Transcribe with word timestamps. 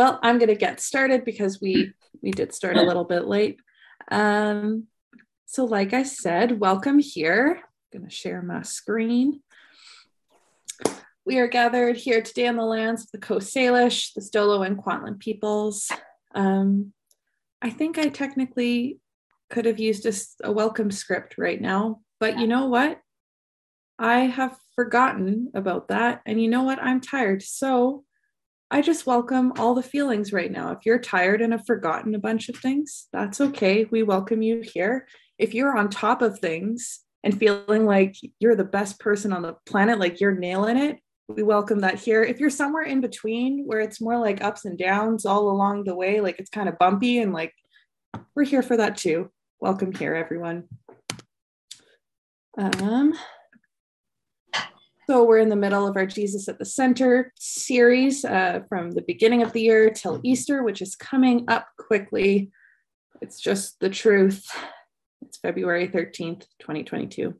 well, 0.00 0.18
I'm 0.22 0.38
going 0.38 0.48
to 0.48 0.54
get 0.54 0.80
started 0.80 1.26
because 1.26 1.60
we 1.60 1.92
we 2.22 2.30
did 2.30 2.54
start 2.54 2.78
a 2.78 2.82
little 2.82 3.04
bit 3.04 3.26
late. 3.26 3.60
Um, 4.10 4.86
so, 5.44 5.66
like 5.66 5.92
I 5.92 6.04
said, 6.04 6.58
welcome 6.58 6.98
here. 6.98 7.60
I'm 7.62 8.00
going 8.00 8.08
to 8.08 8.16
share 8.16 8.40
my 8.40 8.62
screen. 8.62 9.42
We 11.26 11.38
are 11.38 11.48
gathered 11.48 11.98
here 11.98 12.22
today 12.22 12.46
on 12.46 12.56
the 12.56 12.64
lands 12.64 13.02
of 13.02 13.10
the 13.12 13.18
Coast 13.18 13.54
Salish, 13.54 14.14
the 14.14 14.22
Stolo 14.22 14.66
and 14.66 14.78
Kwantlen 14.78 15.18
peoples. 15.18 15.92
Um, 16.34 16.94
I 17.60 17.68
think 17.68 17.98
I 17.98 18.08
technically 18.08 19.00
could 19.50 19.66
have 19.66 19.78
used 19.78 20.06
a, 20.06 20.14
a 20.48 20.50
welcome 20.50 20.90
script 20.90 21.34
right 21.36 21.60
now, 21.60 22.00
but 22.18 22.38
you 22.38 22.46
know 22.46 22.68
what? 22.68 23.02
I 23.98 24.20
have 24.20 24.56
forgotten 24.74 25.50
about 25.54 25.88
that. 25.88 26.22
And 26.24 26.40
you 26.40 26.48
know 26.48 26.62
what? 26.62 26.82
I'm 26.82 27.02
tired. 27.02 27.42
So 27.42 28.04
I 28.72 28.82
just 28.82 29.04
welcome 29.04 29.52
all 29.58 29.74
the 29.74 29.82
feelings 29.82 30.32
right 30.32 30.50
now. 30.50 30.70
If 30.70 30.86
you're 30.86 31.00
tired 31.00 31.42
and 31.42 31.52
have 31.52 31.66
forgotten 31.66 32.14
a 32.14 32.20
bunch 32.20 32.48
of 32.48 32.54
things, 32.54 33.08
that's 33.12 33.40
okay. 33.40 33.84
We 33.90 34.04
welcome 34.04 34.42
you 34.42 34.60
here. 34.60 35.08
If 35.38 35.54
you're 35.54 35.76
on 35.76 35.90
top 35.90 36.22
of 36.22 36.38
things 36.38 37.00
and 37.24 37.36
feeling 37.36 37.84
like 37.84 38.14
you're 38.38 38.54
the 38.54 38.62
best 38.62 39.00
person 39.00 39.32
on 39.32 39.42
the 39.42 39.56
planet, 39.66 39.98
like 39.98 40.20
you're 40.20 40.36
nailing 40.36 40.76
it, 40.76 40.98
we 41.26 41.42
welcome 41.42 41.80
that 41.80 41.98
here. 41.98 42.22
If 42.22 42.38
you're 42.38 42.48
somewhere 42.48 42.84
in 42.84 43.00
between 43.00 43.64
where 43.66 43.80
it's 43.80 44.00
more 44.00 44.18
like 44.18 44.44
ups 44.44 44.64
and 44.64 44.78
downs 44.78 45.26
all 45.26 45.50
along 45.50 45.82
the 45.82 45.96
way, 45.96 46.20
like 46.20 46.38
it's 46.38 46.50
kind 46.50 46.68
of 46.68 46.78
bumpy 46.78 47.18
and 47.18 47.32
like 47.32 47.52
we're 48.36 48.44
here 48.44 48.62
for 48.62 48.76
that 48.76 48.96
too. 48.96 49.32
Welcome 49.60 49.92
here, 49.92 50.14
everyone. 50.14 50.68
Um, 52.56 53.14
so 55.10 55.24
we're 55.24 55.38
in 55.38 55.48
the 55.48 55.56
middle 55.56 55.88
of 55.88 55.96
our 55.96 56.06
Jesus 56.06 56.48
at 56.48 56.60
the 56.60 56.64
Center 56.64 57.32
series 57.36 58.24
uh, 58.24 58.60
from 58.68 58.92
the 58.92 59.02
beginning 59.02 59.42
of 59.42 59.52
the 59.52 59.60
year 59.60 59.90
till 59.90 60.20
Easter, 60.22 60.62
which 60.62 60.80
is 60.80 60.94
coming 60.94 61.46
up 61.48 61.66
quickly. 61.76 62.52
It's 63.20 63.40
just 63.40 63.80
the 63.80 63.90
truth. 63.90 64.48
It's 65.22 65.36
February 65.38 65.88
13th, 65.88 66.46
2022. 66.60 67.34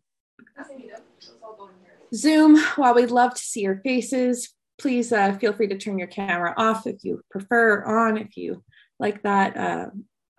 Zoom, 2.12 2.58
while 2.74 2.92
we'd 2.92 3.12
love 3.12 3.34
to 3.34 3.40
see 3.40 3.60
your 3.60 3.80
faces, 3.84 4.52
please 4.76 5.12
uh, 5.12 5.34
feel 5.34 5.52
free 5.52 5.68
to 5.68 5.78
turn 5.78 5.96
your 5.96 6.08
camera 6.08 6.52
off 6.56 6.88
if 6.88 7.04
you 7.04 7.22
prefer, 7.30 7.84
on 7.84 8.16
if 8.18 8.36
you 8.36 8.64
like 8.98 9.22
that. 9.22 9.56
Uh, 9.56 9.86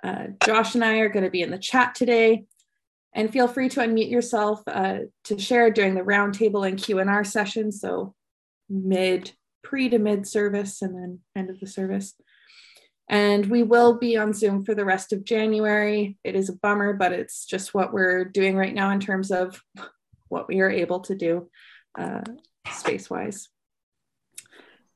uh, 0.03 0.27
Josh 0.43 0.75
and 0.75 0.83
I 0.83 0.97
are 0.97 1.07
going 1.07 1.23
to 1.23 1.31
be 1.31 1.43
in 1.43 1.51
the 1.51 1.57
chat 1.57 1.95
today. 1.95 2.43
And 3.13 3.31
feel 3.31 3.47
free 3.47 3.69
to 3.69 3.81
unmute 3.81 4.09
yourself 4.09 4.61
uh, 4.67 4.99
to 5.25 5.37
share 5.37 5.69
during 5.69 5.95
the 5.95 6.01
roundtable 6.01 6.67
and 6.67 6.81
Q&R 6.81 7.23
session. 7.23 7.71
So 7.71 8.15
mid, 8.69 9.31
pre 9.63 9.89
to 9.89 9.99
mid 9.99 10.27
service 10.27 10.81
and 10.81 10.95
then 10.95 11.19
end 11.35 11.49
of 11.49 11.59
the 11.59 11.67
service. 11.67 12.13
And 13.09 13.47
we 13.47 13.63
will 13.63 13.97
be 13.97 14.15
on 14.15 14.31
Zoom 14.31 14.63
for 14.63 14.73
the 14.73 14.85
rest 14.85 15.11
of 15.11 15.25
January. 15.25 16.17
It 16.23 16.35
is 16.35 16.47
a 16.47 16.55
bummer, 16.55 16.93
but 16.93 17.11
it's 17.11 17.45
just 17.45 17.73
what 17.73 17.91
we're 17.91 18.23
doing 18.23 18.55
right 18.55 18.73
now 18.73 18.91
in 18.91 19.01
terms 19.01 19.31
of 19.31 19.61
what 20.29 20.47
we 20.47 20.61
are 20.61 20.69
able 20.69 21.01
to 21.01 21.15
do 21.15 21.49
uh, 21.99 22.21
space-wise. 22.71 23.49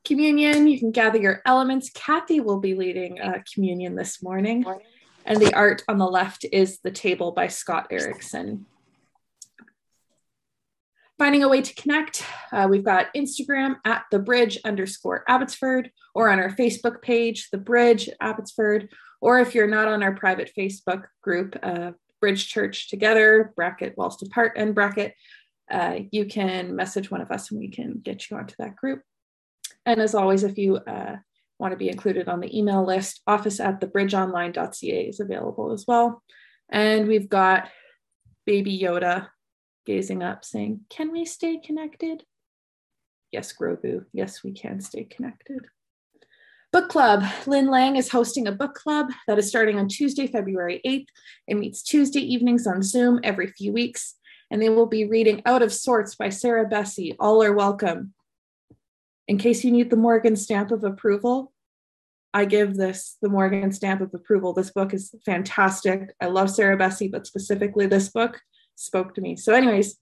Communion, 0.06 0.66
you 0.66 0.78
can 0.78 0.92
gather 0.92 1.18
your 1.18 1.42
elements. 1.44 1.90
Kathy 1.90 2.40
will 2.40 2.60
be 2.60 2.74
leading 2.74 3.20
uh, 3.20 3.40
communion 3.52 3.96
this 3.96 4.22
morning. 4.22 4.62
morning. 4.62 4.86
And 5.26 5.40
the 5.40 5.52
art 5.54 5.82
on 5.88 5.98
the 5.98 6.06
left 6.06 6.46
is 6.52 6.78
The 6.84 6.92
Table 6.92 7.32
by 7.32 7.48
Scott 7.48 7.88
Erickson. 7.90 8.64
Finding 11.18 11.42
a 11.42 11.48
way 11.48 11.62
to 11.62 11.74
connect, 11.74 12.24
uh, 12.52 12.68
we've 12.70 12.84
got 12.84 13.12
Instagram 13.12 13.76
at 13.84 14.04
the 14.12 14.20
bridge 14.20 14.58
underscore 14.64 15.24
Abbotsford, 15.28 15.90
or 16.14 16.30
on 16.30 16.38
our 16.38 16.50
Facebook 16.50 17.02
page, 17.02 17.48
the 17.50 17.58
bridge 17.58 18.08
Abbotsford, 18.20 18.88
or 19.20 19.40
if 19.40 19.52
you're 19.52 19.66
not 19.66 19.88
on 19.88 20.04
our 20.04 20.14
private 20.14 20.52
Facebook 20.56 21.06
group, 21.22 21.58
uh, 21.60 21.90
Bridge 22.20 22.48
Church 22.48 22.88
Together, 22.88 23.52
bracket 23.56 23.94
whilst 23.96 24.22
apart, 24.22 24.52
and 24.56 24.76
bracket, 24.76 25.14
uh, 25.70 25.96
you 26.12 26.26
can 26.26 26.76
message 26.76 27.10
one 27.10 27.20
of 27.20 27.32
us 27.32 27.50
and 27.50 27.58
we 27.58 27.68
can 27.68 27.98
get 27.98 28.30
you 28.30 28.36
onto 28.36 28.54
that 28.60 28.76
group. 28.76 29.02
And 29.84 30.00
as 30.00 30.14
always, 30.14 30.44
if 30.44 30.56
you 30.56 30.76
uh, 30.76 31.16
want 31.58 31.72
to 31.72 31.78
be 31.78 31.88
included 31.88 32.28
on 32.28 32.40
the 32.40 32.56
email 32.56 32.84
list, 32.84 33.22
office 33.26 33.60
at 33.60 33.80
thebridgeonline.ca 33.80 35.08
is 35.08 35.20
available 35.20 35.72
as 35.72 35.84
well. 35.86 36.22
And 36.68 37.06
we've 37.06 37.28
got 37.28 37.68
baby 38.44 38.78
Yoda 38.78 39.28
gazing 39.86 40.22
up 40.22 40.44
saying, 40.44 40.80
Can 40.90 41.12
we 41.12 41.24
stay 41.24 41.58
connected? 41.58 42.24
Yes, 43.32 43.52
Grogu. 43.52 44.04
Yes, 44.12 44.42
we 44.42 44.52
can 44.52 44.80
stay 44.80 45.04
connected. 45.04 45.66
Book 46.72 46.88
Club. 46.88 47.24
Lynn 47.46 47.68
Lang 47.68 47.96
is 47.96 48.10
hosting 48.10 48.46
a 48.46 48.52
book 48.52 48.74
club 48.74 49.06
that 49.26 49.38
is 49.38 49.48
starting 49.48 49.78
on 49.78 49.88
Tuesday, 49.88 50.26
February 50.26 50.80
8th. 50.84 51.06
It 51.48 51.54
meets 51.56 51.82
Tuesday 51.82 52.20
evenings 52.20 52.66
on 52.66 52.82
Zoom 52.82 53.20
every 53.22 53.46
few 53.46 53.72
weeks, 53.72 54.16
and 54.50 54.60
they 54.60 54.68
will 54.68 54.86
be 54.86 55.06
reading 55.06 55.42
Out 55.46 55.62
of 55.62 55.72
Sorts 55.72 56.16
by 56.16 56.28
Sarah 56.28 56.68
Bessey. 56.68 57.14
All 57.18 57.42
are 57.42 57.52
welcome. 57.52 58.12
In 59.28 59.38
case 59.38 59.64
you 59.64 59.72
need 59.72 59.90
the 59.90 59.96
Morgan 59.96 60.36
stamp 60.36 60.70
of 60.70 60.84
approval, 60.84 61.52
I 62.32 62.44
give 62.44 62.76
this 62.76 63.16
the 63.22 63.28
Morgan 63.28 63.72
stamp 63.72 64.00
of 64.00 64.12
approval. 64.14 64.52
This 64.52 64.70
book 64.70 64.92
is 64.92 65.14
fantastic. 65.24 66.14
I 66.20 66.26
love 66.26 66.50
Sarah 66.50 66.76
Bessey, 66.76 67.10
but 67.10 67.26
specifically 67.26 67.86
this 67.86 68.08
book 68.08 68.40
spoke 68.76 69.14
to 69.14 69.20
me. 69.20 69.36
So, 69.36 69.54
anyways, 69.54 69.96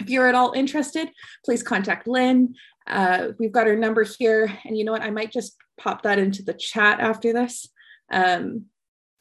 if 0.00 0.08
you're 0.08 0.26
at 0.26 0.34
all 0.34 0.52
interested, 0.52 1.10
please 1.44 1.62
contact 1.62 2.08
Lynn. 2.08 2.54
Uh, 2.86 3.28
we've 3.38 3.52
got 3.52 3.66
her 3.66 3.76
number 3.76 4.04
here. 4.04 4.50
And 4.64 4.76
you 4.76 4.84
know 4.84 4.92
what? 4.92 5.02
I 5.02 5.10
might 5.10 5.30
just 5.30 5.56
pop 5.78 6.02
that 6.02 6.18
into 6.18 6.42
the 6.42 6.54
chat 6.54 6.98
after 6.98 7.32
this, 7.32 7.68
um, 8.10 8.64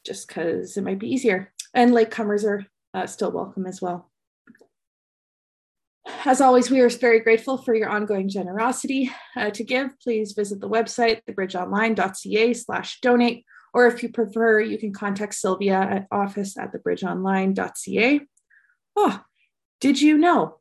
just 0.06 0.28
because 0.28 0.78
it 0.78 0.84
might 0.84 1.00
be 1.00 1.12
easier. 1.12 1.52
And 1.74 1.92
latecomers 1.92 2.46
are 2.46 2.66
uh, 2.94 3.06
still 3.06 3.32
welcome 3.32 3.68
as 3.68 3.82
well. 3.82 4.09
As 6.26 6.42
always, 6.42 6.70
we 6.70 6.82
are 6.82 6.90
very 6.90 7.22
grateful 7.22 7.58
for 7.58 7.74
your 7.74 7.90
ongoing 7.90 8.28
generosity. 8.28 9.10
Uh, 9.36 9.50
to 9.52 9.64
give, 9.64 9.98
please 10.00 10.34
visit 10.34 10.60
the 10.60 10.70
website, 10.70 11.22
thebridgeonline.ca 11.28 12.54
slash 12.54 13.00
donate, 13.02 13.46
or 13.74 13.88
if 13.88 14.04
you 14.04 14.10
prefer, 14.10 14.60
you 14.60 14.78
can 14.78 14.92
contact 14.92 15.34
Sylvia 15.34 15.80
at 15.80 16.08
office 16.12 16.58
at 16.58 16.74
thebridgeonline.ca. 16.74 18.22
Oh, 18.96 19.22
did 19.80 20.02
you 20.02 20.18
know? 20.18 20.58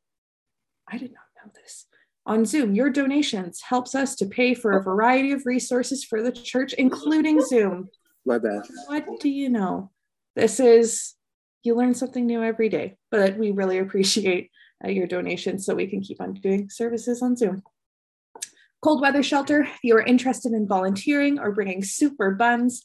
I 0.89 0.97
did 0.97 1.13
not 1.13 1.25
know 1.37 1.53
this. 1.55 1.87
On 2.25 2.45
Zoom, 2.45 2.75
your 2.75 2.91
donations 2.91 3.61
helps 3.63 3.95
us 3.95 4.15
to 4.17 4.27
pay 4.27 4.55
for 4.55 4.77
a 4.77 4.83
variety 4.83 5.33
of 5.33 5.47
resources 5.47 6.05
for 6.05 6.23
the 6.23 6.33
church, 6.33 6.73
including 6.75 7.41
Zoom. 7.41 7.89
My 8.25 8.39
bad. 8.39 8.63
What 8.87 9.07
do 9.21 9.29
you 9.29 9.49
know? 9.49 9.91
This 10.37 10.61
is, 10.61 11.15
you 11.63 11.75
learn 11.75 11.95
something 11.95 12.27
new 12.27 12.43
every 12.43 12.69
day, 12.69 12.97
but 13.11 13.37
we 13.37 13.51
really 13.51 13.79
appreciate 13.79 14.51
uh, 14.85 14.89
your 14.89 15.07
donations 15.07 15.67
so 15.67 15.75
we 15.75 15.87
can 15.87 16.01
keep 16.01 16.21
on 16.21 16.35
doing 16.35 16.71
services 16.71 17.23
on 17.23 17.37
Zoom. 17.37 17.63
Cold 18.81 19.01
weather 19.01 19.23
shelter, 19.23 19.63
if 19.63 19.79
you 19.83 19.97
are 19.97 20.03
interested 20.03 20.53
in 20.53 20.69
volunteering 20.69 21.39
or 21.39 21.51
bringing 21.51 21.83
super 21.83 22.31
buns 22.31 22.85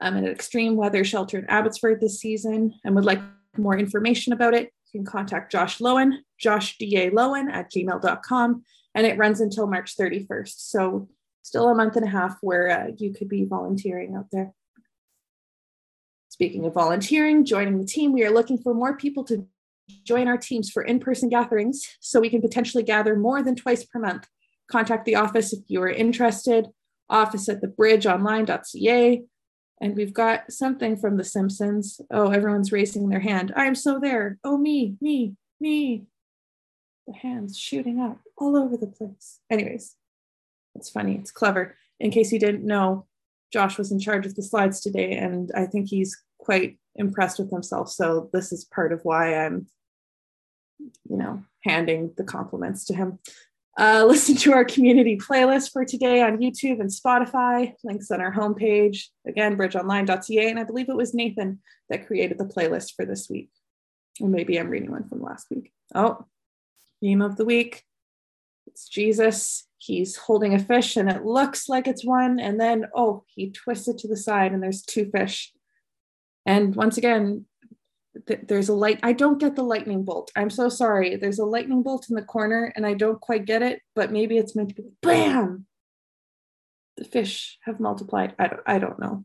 um, 0.00 0.16
at 0.16 0.24
an 0.24 0.30
extreme 0.30 0.76
weather 0.76 1.04
shelter 1.04 1.38
in 1.38 1.50
Abbotsford 1.50 2.00
this 2.00 2.18
season 2.18 2.74
and 2.84 2.94
would 2.94 3.04
like 3.04 3.20
more 3.58 3.76
information 3.76 4.32
about 4.32 4.54
it, 4.54 4.72
you 4.92 5.00
can 5.00 5.06
contact 5.06 5.52
Josh 5.52 5.78
Lowen, 5.78 6.18
joshdalowen 6.42 7.52
at 7.52 7.70
gmail.com, 7.70 8.64
and 8.94 9.06
it 9.06 9.18
runs 9.18 9.40
until 9.40 9.66
March 9.66 9.96
31st. 9.96 10.54
So 10.56 11.08
still 11.42 11.68
a 11.68 11.74
month 11.74 11.96
and 11.96 12.06
a 12.06 12.10
half 12.10 12.38
where 12.40 12.70
uh, 12.70 12.92
you 12.96 13.12
could 13.12 13.28
be 13.28 13.44
volunteering 13.44 14.14
out 14.16 14.26
there. 14.32 14.52
Speaking 16.30 16.64
of 16.64 16.74
volunteering, 16.74 17.44
joining 17.44 17.78
the 17.78 17.86
team, 17.86 18.12
we 18.12 18.24
are 18.24 18.30
looking 18.30 18.58
for 18.58 18.74
more 18.74 18.96
people 18.96 19.24
to 19.24 19.46
join 20.04 20.28
our 20.28 20.38
teams 20.38 20.70
for 20.70 20.82
in-person 20.82 21.28
gatherings 21.28 21.82
so 22.00 22.20
we 22.20 22.30
can 22.30 22.40
potentially 22.40 22.82
gather 22.82 23.16
more 23.16 23.42
than 23.42 23.54
twice 23.54 23.84
per 23.84 23.98
month. 23.98 24.26
Contact 24.70 25.04
the 25.04 25.16
office 25.16 25.52
if 25.52 25.60
you 25.68 25.82
are 25.82 25.90
interested, 25.90 26.68
office 27.10 27.48
at 27.48 27.62
thebridgeonline.ca. 27.62 29.22
And 29.80 29.96
we've 29.96 30.14
got 30.14 30.52
something 30.52 30.96
from 30.96 31.16
The 31.16 31.24
Simpsons. 31.24 32.00
Oh, 32.10 32.30
everyone's 32.30 32.72
raising 32.72 33.08
their 33.08 33.20
hand. 33.20 33.52
I'm 33.56 33.74
so 33.74 33.98
there. 33.98 34.38
Oh, 34.44 34.56
me, 34.56 34.96
me, 35.00 35.34
me. 35.60 36.04
The 37.06 37.12
hands 37.12 37.58
shooting 37.58 38.00
up 38.00 38.20
all 38.38 38.56
over 38.56 38.76
the 38.76 38.86
place. 38.86 39.40
Anyways, 39.50 39.96
it's 40.74 40.88
funny. 40.88 41.16
It's 41.16 41.30
clever. 41.30 41.76
In 42.00 42.10
case 42.10 42.32
you 42.32 42.38
didn't 42.38 42.64
know, 42.64 43.06
Josh 43.52 43.76
was 43.76 43.92
in 43.92 44.00
charge 44.00 44.26
of 44.26 44.34
the 44.34 44.42
slides 44.42 44.80
today, 44.80 45.12
and 45.12 45.50
I 45.54 45.66
think 45.66 45.88
he's 45.88 46.20
quite 46.44 46.78
impressed 46.96 47.38
with 47.38 47.50
himself. 47.50 47.90
So 47.90 48.30
this 48.32 48.52
is 48.52 48.64
part 48.64 48.92
of 48.92 49.00
why 49.02 49.34
I'm, 49.34 49.66
you 50.78 51.16
know, 51.16 51.42
handing 51.64 52.12
the 52.16 52.24
compliments 52.24 52.84
to 52.86 52.94
him. 52.94 53.18
Uh, 53.78 54.04
listen 54.08 54.36
to 54.36 54.52
our 54.52 54.64
community 54.64 55.16
playlist 55.16 55.72
for 55.72 55.84
today 55.84 56.22
on 56.22 56.38
YouTube 56.38 56.80
and 56.80 56.90
Spotify. 56.90 57.72
Links 57.82 58.10
on 58.10 58.20
our 58.20 58.32
homepage. 58.32 59.04
Again, 59.26 59.56
bridgeonline.ca. 59.56 60.50
And 60.50 60.58
I 60.58 60.64
believe 60.64 60.88
it 60.88 60.96
was 60.96 61.14
Nathan 61.14 61.60
that 61.90 62.06
created 62.06 62.38
the 62.38 62.44
playlist 62.44 62.94
for 62.94 63.04
this 63.04 63.28
week. 63.28 63.50
Or 64.20 64.28
maybe 64.28 64.58
I'm 64.58 64.70
reading 64.70 64.92
one 64.92 65.08
from 65.08 65.22
last 65.22 65.48
week. 65.50 65.72
Oh, 65.94 66.26
theme 67.00 67.22
of 67.22 67.36
the 67.36 67.44
week. 67.44 67.82
It's 68.66 68.88
Jesus. 68.88 69.66
he's 69.78 70.16
holding 70.16 70.54
a 70.54 70.58
fish 70.58 70.96
and 70.96 71.10
it 71.10 71.24
looks 71.24 71.68
like 71.68 71.86
it's 71.86 72.04
one 72.04 72.40
and 72.40 72.58
then 72.58 72.86
oh 72.94 73.22
he 73.26 73.50
twists 73.50 73.86
it 73.86 73.98
to 73.98 74.08
the 74.08 74.16
side 74.16 74.52
and 74.52 74.62
there's 74.62 74.82
two 74.82 75.10
fish 75.10 75.52
and 76.46 76.74
once 76.74 76.96
again 76.98 77.46
th- 78.26 78.40
there's 78.46 78.68
a 78.68 78.74
light 78.74 79.00
i 79.02 79.12
don't 79.12 79.40
get 79.40 79.56
the 79.56 79.62
lightning 79.62 80.04
bolt. 80.04 80.30
I'm 80.36 80.50
so 80.50 80.68
sorry. 80.68 81.16
There's 81.16 81.38
a 81.38 81.44
lightning 81.44 81.82
bolt 81.82 82.08
in 82.08 82.16
the 82.16 82.22
corner 82.22 82.72
and 82.76 82.86
i 82.86 82.94
don't 82.94 83.20
quite 83.20 83.44
get 83.44 83.62
it 83.62 83.80
but 83.94 84.12
maybe 84.12 84.38
it's 84.38 84.54
meant 84.56 84.70
to 84.70 84.74
be 84.74 84.88
bam! 85.02 85.66
The 86.96 87.04
fish 87.04 87.58
have 87.64 87.80
multiplied. 87.80 88.34
I 88.38 88.46
don't, 88.46 88.62
I 88.66 88.78
don't 88.78 89.00
know. 89.00 89.24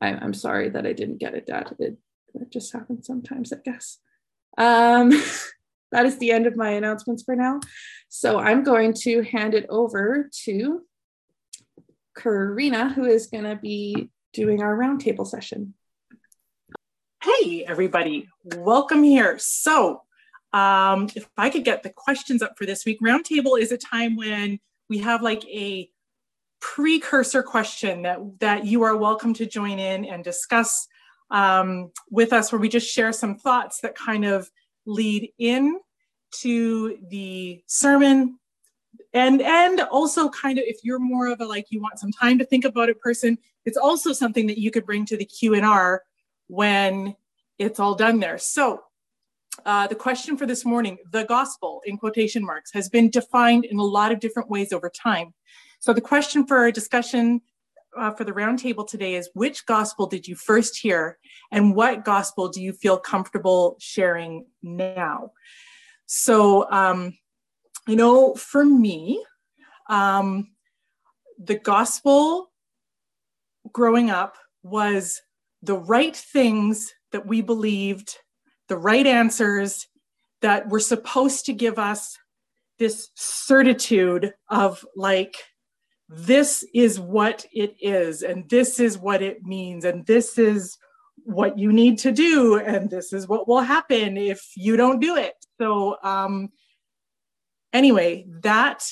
I, 0.00 0.08
i'm 0.08 0.34
sorry 0.34 0.68
that 0.70 0.86
i 0.86 0.92
didn't 0.92 1.18
get 1.18 1.34
it 1.34 1.46
dad. 1.46 1.74
It, 1.78 1.98
it 2.34 2.50
just 2.50 2.72
happens 2.72 3.06
sometimes 3.06 3.52
i 3.52 3.56
guess. 3.64 3.98
Um 4.56 5.10
that 5.92 6.06
is 6.06 6.18
the 6.18 6.32
end 6.32 6.46
of 6.46 6.56
my 6.56 6.70
announcements 6.70 7.22
for 7.22 7.34
now. 7.34 7.60
So 8.08 8.38
I'm 8.38 8.62
going 8.62 8.94
to 9.04 9.22
hand 9.22 9.54
it 9.54 9.66
over 9.68 10.28
to 10.44 10.82
Karina, 12.16 12.92
who 12.92 13.04
is 13.04 13.26
going 13.26 13.44
to 13.44 13.56
be 13.56 14.10
doing 14.32 14.62
our 14.62 14.76
roundtable 14.76 15.26
session. 15.26 15.74
Hey, 17.20 17.64
everybody, 17.64 18.28
welcome 18.44 19.02
here. 19.02 19.38
So, 19.40 20.02
um, 20.52 21.08
if 21.16 21.28
I 21.36 21.50
could 21.50 21.64
get 21.64 21.82
the 21.82 21.90
questions 21.90 22.42
up 22.42 22.56
for 22.56 22.64
this 22.64 22.84
week, 22.84 23.00
roundtable 23.00 23.60
is 23.60 23.72
a 23.72 23.76
time 23.76 24.14
when 24.14 24.60
we 24.88 24.98
have 24.98 25.20
like 25.20 25.44
a 25.46 25.90
precursor 26.60 27.42
question 27.42 28.02
that 28.02 28.20
that 28.38 28.66
you 28.66 28.82
are 28.84 28.96
welcome 28.96 29.34
to 29.34 29.46
join 29.46 29.80
in 29.80 30.04
and 30.04 30.22
discuss 30.22 30.86
um, 31.32 31.90
with 32.08 32.32
us, 32.32 32.52
where 32.52 32.60
we 32.60 32.68
just 32.68 32.88
share 32.88 33.12
some 33.12 33.36
thoughts 33.36 33.80
that 33.80 33.96
kind 33.96 34.24
of 34.24 34.48
lead 34.86 35.32
in 35.38 35.80
to 36.42 36.98
the 37.08 37.60
sermon 37.66 38.38
and 39.12 39.42
and 39.42 39.80
also 39.80 40.28
kind 40.28 40.58
of 40.58 40.64
if 40.68 40.84
you're 40.84 41.00
more 41.00 41.26
of 41.26 41.40
a 41.40 41.44
like 41.44 41.66
you 41.70 41.80
want 41.80 41.98
some 41.98 42.12
time 42.12 42.38
to 42.38 42.44
think 42.44 42.64
about 42.64 42.88
it 42.88 43.00
person 43.00 43.38
it's 43.64 43.76
also 43.76 44.12
something 44.12 44.46
that 44.46 44.58
you 44.58 44.70
could 44.70 44.84
bring 44.84 45.06
to 45.06 45.16
the 45.16 45.24
q&r 45.24 46.02
when 46.48 47.14
it's 47.58 47.78
all 47.78 47.94
done 47.94 48.20
there. 48.20 48.38
So 48.38 48.82
uh, 49.64 49.86
the 49.86 49.94
question 49.94 50.36
for 50.36 50.46
this 50.46 50.64
morning 50.64 50.98
the 51.12 51.24
gospel 51.24 51.82
in 51.84 51.96
quotation 51.96 52.44
marks 52.44 52.72
has 52.72 52.88
been 52.88 53.10
defined 53.10 53.64
in 53.64 53.78
a 53.78 53.84
lot 53.84 54.12
of 54.12 54.20
different 54.20 54.50
ways 54.50 54.72
over 54.72 54.90
time. 54.90 55.34
So 55.80 55.92
the 55.92 56.00
question 56.00 56.46
for 56.46 56.58
our 56.58 56.72
discussion 56.72 57.40
uh, 57.96 58.12
for 58.12 58.24
the 58.24 58.32
roundtable 58.32 58.86
today 58.86 59.14
is 59.14 59.30
which 59.34 59.66
gospel 59.66 60.06
did 60.06 60.28
you 60.28 60.36
first 60.36 60.76
hear 60.76 61.18
and 61.50 61.74
what 61.74 62.04
gospel 62.04 62.48
do 62.48 62.62
you 62.62 62.72
feel 62.72 62.98
comfortable 62.98 63.76
sharing 63.80 64.46
now? 64.62 65.32
So 66.06 66.70
um, 66.70 67.16
you 67.86 67.96
know 67.96 68.34
for 68.34 68.64
me 68.64 69.24
um, 69.88 70.50
the 71.38 71.58
gospel 71.58 72.50
growing 73.72 74.10
up 74.10 74.36
was 74.62 75.20
the 75.62 75.76
right 75.76 76.16
things 76.16 76.92
that 77.12 77.26
we 77.26 77.40
believed 77.40 78.16
the 78.68 78.76
right 78.76 79.06
answers 79.06 79.86
that 80.42 80.68
were 80.68 80.80
supposed 80.80 81.46
to 81.46 81.52
give 81.52 81.78
us 81.78 82.16
this 82.78 83.08
certitude 83.14 84.32
of 84.50 84.84
like 84.94 85.36
this 86.08 86.64
is 86.74 87.00
what 87.00 87.44
it 87.52 87.74
is 87.80 88.22
and 88.22 88.48
this 88.48 88.78
is 88.78 88.96
what 88.96 89.20
it 89.20 89.42
means 89.42 89.84
and 89.84 90.06
this 90.06 90.38
is 90.38 90.78
what 91.24 91.58
you 91.58 91.72
need 91.72 91.98
to 91.98 92.12
do 92.12 92.56
and 92.58 92.88
this 92.88 93.12
is 93.12 93.26
what 93.26 93.48
will 93.48 93.60
happen 93.60 94.16
if 94.16 94.40
you 94.56 94.76
don't 94.76 95.00
do 95.00 95.16
it. 95.16 95.34
So 95.60 95.96
um 96.02 96.50
anyway 97.72 98.26
that 98.42 98.84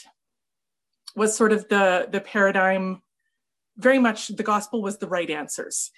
was 1.15 1.37
sort 1.37 1.53
of 1.53 1.69
the 1.69 2.09
the 2.11 2.21
paradigm. 2.21 3.03
Very 3.79 3.99
much 3.99 4.29
the 4.29 4.43
gospel 4.43 4.83
was 4.83 4.99
the 4.99 5.09
right 5.09 5.31
answers 5.31 5.91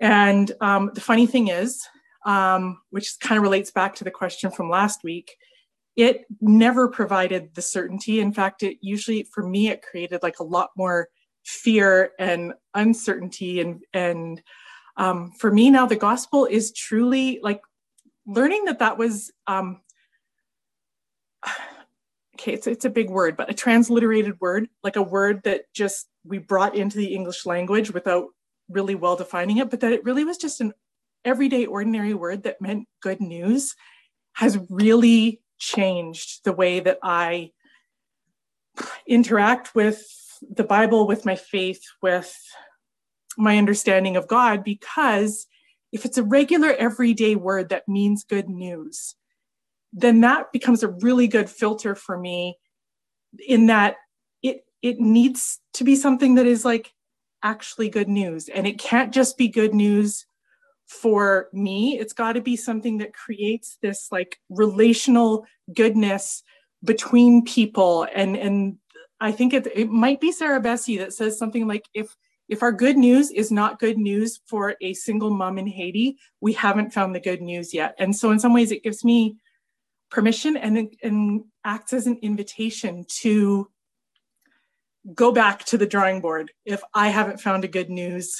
and 0.00 0.52
um, 0.60 0.90
the 0.94 1.00
funny 1.00 1.26
thing 1.26 1.48
is 1.48 1.82
um, 2.26 2.80
which 2.90 3.18
kind 3.20 3.38
of 3.38 3.42
relates 3.42 3.70
back 3.70 3.94
to 3.96 4.04
the 4.04 4.10
question 4.10 4.50
from 4.50 4.68
last 4.68 5.02
week 5.02 5.36
it 5.98 6.26
never 6.40 6.86
provided 6.86 7.52
the 7.56 7.60
certainty. 7.60 8.20
In 8.20 8.32
fact, 8.32 8.62
it 8.62 8.78
usually, 8.80 9.24
for 9.24 9.42
me, 9.42 9.68
it 9.68 9.82
created 9.82 10.22
like 10.22 10.38
a 10.38 10.44
lot 10.44 10.70
more 10.76 11.08
fear 11.44 12.12
and 12.20 12.54
uncertainty. 12.72 13.60
And, 13.60 13.82
and 13.92 14.40
um, 14.96 15.32
for 15.32 15.50
me 15.50 15.70
now, 15.70 15.86
the 15.86 15.96
gospel 15.96 16.46
is 16.46 16.70
truly 16.70 17.40
like 17.42 17.60
learning 18.26 18.66
that 18.66 18.78
that 18.78 18.96
was, 18.96 19.32
um, 19.48 19.80
okay, 22.36 22.52
it's, 22.52 22.68
it's 22.68 22.84
a 22.84 22.90
big 22.90 23.10
word, 23.10 23.36
but 23.36 23.50
a 23.50 23.54
transliterated 23.54 24.40
word, 24.40 24.68
like 24.84 24.94
a 24.94 25.02
word 25.02 25.42
that 25.42 25.62
just 25.74 26.06
we 26.24 26.38
brought 26.38 26.76
into 26.76 26.96
the 26.96 27.12
English 27.12 27.44
language 27.44 27.92
without 27.92 28.26
really 28.68 28.94
well 28.94 29.16
defining 29.16 29.58
it, 29.58 29.70
but 29.70 29.80
that 29.80 29.92
it 29.92 30.04
really 30.04 30.24
was 30.24 30.38
just 30.38 30.60
an 30.60 30.72
everyday, 31.24 31.66
ordinary 31.66 32.14
word 32.14 32.42
that 32.44 32.60
meant 32.60 32.88
good 33.00 33.20
news 33.20 33.74
has 34.34 34.58
really 34.70 35.40
changed 35.58 36.44
the 36.44 36.52
way 36.52 36.80
that 36.80 36.98
I 37.02 37.50
interact 39.06 39.74
with 39.74 40.04
the 40.48 40.64
Bible, 40.64 41.06
with 41.06 41.24
my 41.24 41.34
faith, 41.34 41.82
with 42.00 42.36
my 43.36 43.58
understanding 43.58 44.16
of 44.16 44.28
God, 44.28 44.62
because 44.64 45.46
if 45.92 46.04
it's 46.04 46.18
a 46.18 46.22
regular 46.22 46.72
everyday 46.74 47.34
word 47.34 47.70
that 47.70 47.88
means 47.88 48.24
good 48.24 48.48
news, 48.48 49.14
then 49.92 50.20
that 50.20 50.52
becomes 50.52 50.82
a 50.82 50.88
really 50.88 51.26
good 51.26 51.48
filter 51.48 51.94
for 51.94 52.18
me 52.18 52.58
in 53.46 53.66
that 53.66 53.96
it 54.42 54.64
it 54.82 55.00
needs 55.00 55.60
to 55.74 55.84
be 55.84 55.96
something 55.96 56.34
that 56.34 56.46
is 56.46 56.64
like 56.64 56.92
actually 57.42 57.88
good 57.88 58.08
news. 58.08 58.48
And 58.48 58.66
it 58.66 58.78
can't 58.78 59.12
just 59.12 59.36
be 59.36 59.48
good 59.48 59.74
news 59.74 60.26
for 60.86 61.48
me. 61.52 61.98
It's 61.98 62.12
got 62.12 62.32
to 62.32 62.40
be 62.40 62.56
something 62.56 62.98
that 62.98 63.14
creates 63.14 63.78
this 63.82 64.08
like 64.10 64.38
relational 64.48 65.46
goodness 65.74 66.42
between 66.84 67.44
people. 67.44 68.06
And 68.14 68.36
and 68.36 68.78
i 69.20 69.32
think 69.32 69.52
it, 69.52 69.66
it 69.74 69.90
might 69.90 70.20
be 70.20 70.30
sarah 70.30 70.60
Bessey 70.60 70.96
that 70.98 71.12
says 71.12 71.36
something 71.36 71.66
like 71.66 71.86
if 71.92 72.14
if 72.48 72.62
our 72.62 72.72
good 72.72 72.96
news 72.96 73.30
is 73.30 73.50
not 73.50 73.78
good 73.78 73.98
news 73.98 74.40
for 74.46 74.76
a 74.80 74.94
single 74.94 75.30
mom 75.30 75.58
in 75.58 75.66
haiti 75.66 76.16
we 76.40 76.52
haven't 76.52 76.92
found 76.92 77.14
the 77.14 77.20
good 77.20 77.42
news 77.42 77.74
yet. 77.74 77.94
And 77.98 78.14
so 78.14 78.30
in 78.30 78.38
some 78.38 78.54
ways 78.54 78.72
it 78.72 78.82
gives 78.82 79.04
me 79.04 79.36
permission 80.10 80.56
and 80.56 80.94
and 81.02 81.44
acts 81.64 81.92
as 81.92 82.06
an 82.06 82.18
invitation 82.22 83.04
to 83.20 83.68
go 85.14 85.32
back 85.32 85.64
to 85.64 85.78
the 85.78 85.86
drawing 85.86 86.20
board 86.20 86.50
if 86.66 86.82
i 86.94 87.08
haven't 87.08 87.40
found 87.40 87.64
a 87.64 87.68
good 87.68 87.88
news 87.88 88.38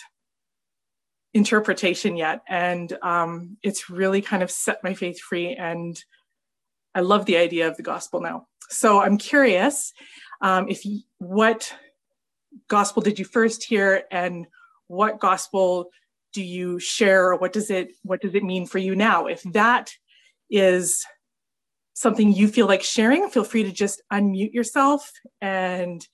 interpretation 1.35 2.17
yet. 2.17 2.43
And 2.49 2.93
um, 3.03 3.57
it's 3.63 3.91
really 3.91 4.23
kind 4.23 4.43
of 4.43 4.51
set 4.51 4.83
my 4.83 4.95
faith 4.95 5.21
free. 5.21 5.55
And 5.55 6.03
I 6.95 7.01
love 7.01 7.27
the 7.27 7.37
idea 7.37 7.69
of 7.69 7.77
the 7.77 7.83
gospel 7.83 8.21
now. 8.21 8.47
So 8.71 9.01
I'm 9.01 9.19
curious 9.19 9.93
um, 10.41 10.69
if 10.69 10.85
you, 10.85 11.01
what 11.19 11.75
gospel 12.69 13.03
did 13.03 13.19
you 13.19 13.25
first 13.25 13.65
hear 13.65 14.05
and 14.11 14.47
what 14.87 15.21
gospel 15.21 15.91
do 16.33 16.43
you 16.43 16.79
share 16.79 17.29
or 17.29 17.37
what 17.37 17.53
does 17.53 17.71
it 17.71 17.89
what 18.03 18.21
does 18.21 18.35
it 18.35 18.43
mean 18.43 18.67
for 18.67 18.79
you 18.79 18.95
now 18.95 19.27
if 19.27 19.43
that 19.45 19.91
is 20.51 21.05
something 21.95 22.33
you 22.33 22.49
feel 22.49 22.67
like 22.67 22.83
sharing 22.83 23.29
feel 23.31 23.45
free 23.45 23.63
to 23.63 23.73
just 23.73 24.03
unmute 24.13 24.53
yourself 24.53 25.11
and 25.41 26.07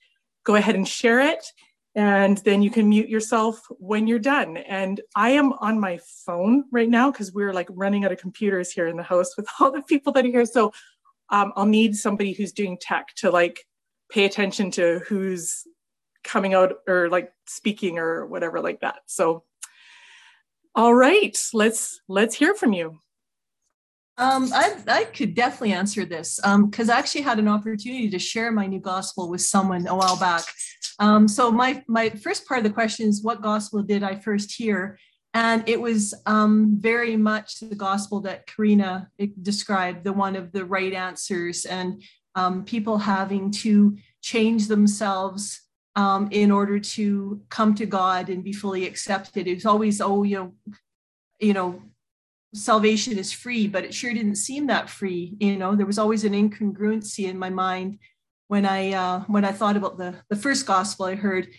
go 0.45 0.55
ahead 0.55 0.75
and 0.75 0.87
share 0.87 1.19
it 1.19 1.51
and 1.95 2.39
then 2.39 2.61
you 2.61 2.69
can 2.69 2.89
mute 2.89 3.07
yourself 3.07 3.65
when 3.79 4.05
you're 4.05 4.19
done. 4.19 4.57
And 4.57 4.99
I 5.15 5.29
am 5.29 5.53
on 5.53 5.79
my 5.79 5.99
phone 6.25 6.65
right 6.71 6.89
now 6.89 7.09
because 7.09 7.31
we're 7.31 7.53
like 7.53 7.69
running 7.71 8.03
out 8.03 8.11
of 8.11 8.19
computers 8.19 8.69
here 8.69 8.87
in 8.87 8.97
the 8.97 9.03
house 9.03 9.37
with 9.37 9.47
all 9.59 9.71
the 9.71 9.81
people 9.81 10.11
that 10.13 10.25
are 10.25 10.29
here. 10.29 10.45
So 10.45 10.73
um, 11.29 11.53
I'll 11.55 11.65
need 11.65 11.95
somebody 11.95 12.33
who's 12.33 12.51
doing 12.51 12.77
tech 12.79 13.15
to 13.17 13.31
like 13.31 13.65
pay 14.11 14.25
attention 14.25 14.71
to 14.71 14.99
who's 15.07 15.63
coming 16.23 16.53
out 16.53 16.73
or 16.85 17.07
like 17.09 17.31
speaking 17.47 17.97
or 17.97 18.25
whatever 18.25 18.59
like 18.59 18.81
that. 18.81 18.99
So 19.05 19.43
all 20.75 20.93
right, 20.93 21.37
let's 21.53 22.01
let's 22.09 22.35
hear 22.35 22.53
from 22.53 22.73
you. 22.73 22.99
Um, 24.17 24.49
I, 24.53 24.77
I 24.87 25.03
could 25.05 25.35
definitely 25.35 25.73
answer 25.73 26.05
this 26.05 26.39
because 26.41 26.89
um, 26.89 26.95
I 26.95 26.97
actually 26.97 27.21
had 27.23 27.37
an 27.37 27.49
opportunity 27.49 28.09
to 28.09 28.19
share 28.19 28.51
my 28.51 28.65
new 28.65 28.79
gospel 28.79 29.29
with 29.29 29.41
someone 29.41 29.87
a 29.87 29.95
while 29.95 30.17
back. 30.17 30.43
Um, 30.99 31.27
so 31.27 31.51
my 31.51 31.83
my 31.87 32.09
first 32.09 32.47
part 32.47 32.59
of 32.59 32.63
the 32.63 32.69
question 32.69 33.09
is, 33.09 33.23
what 33.23 33.41
gospel 33.41 33.83
did 33.83 34.03
I 34.03 34.15
first 34.15 34.53
hear? 34.53 34.97
And 35.33 35.67
it 35.67 35.81
was 35.81 36.13
um, 36.25 36.77
very 36.79 37.17
much 37.17 37.59
the 37.59 37.75
gospel 37.75 38.21
that 38.21 38.47
Karina 38.47 39.09
described, 39.41 40.05
the 40.05 40.13
one 40.13 40.37
of 40.37 40.53
the 40.53 40.63
right 40.63 40.93
answers 40.93 41.65
and 41.65 42.01
um, 42.35 42.63
people 42.63 42.97
having 42.97 43.51
to 43.51 43.97
change 44.21 44.69
themselves 44.69 45.61
um, 45.97 46.29
in 46.31 46.51
order 46.51 46.79
to 46.79 47.41
come 47.49 47.75
to 47.75 47.85
God 47.85 48.29
and 48.29 48.45
be 48.45 48.53
fully 48.53 48.85
accepted. 48.85 49.45
It 49.45 49.55
was 49.55 49.65
always, 49.65 49.99
oh, 49.99 50.23
you 50.23 50.37
know, 50.37 50.53
you 51.39 51.53
know, 51.53 51.81
salvation 52.55 53.17
is 53.17 53.31
free, 53.31 53.67
but 53.67 53.83
it 53.83 53.93
sure 53.93 54.13
didn't 54.13 54.35
seem 54.35 54.67
that 54.67 54.89
free. 54.89 55.35
You 55.39 55.57
know, 55.57 55.75
there 55.75 55.85
was 55.85 55.99
always 55.99 56.23
an 56.23 56.33
incongruency 56.33 57.27
in 57.27 57.37
my 57.37 57.49
mind 57.49 57.99
when 58.47 58.65
I 58.65 58.93
uh, 58.93 59.19
when 59.27 59.45
I 59.45 59.51
thought 59.51 59.77
about 59.77 59.97
the 59.97 60.15
the 60.29 60.35
first 60.35 60.65
gospel 60.65 61.05
I 61.05 61.15
heard. 61.15 61.49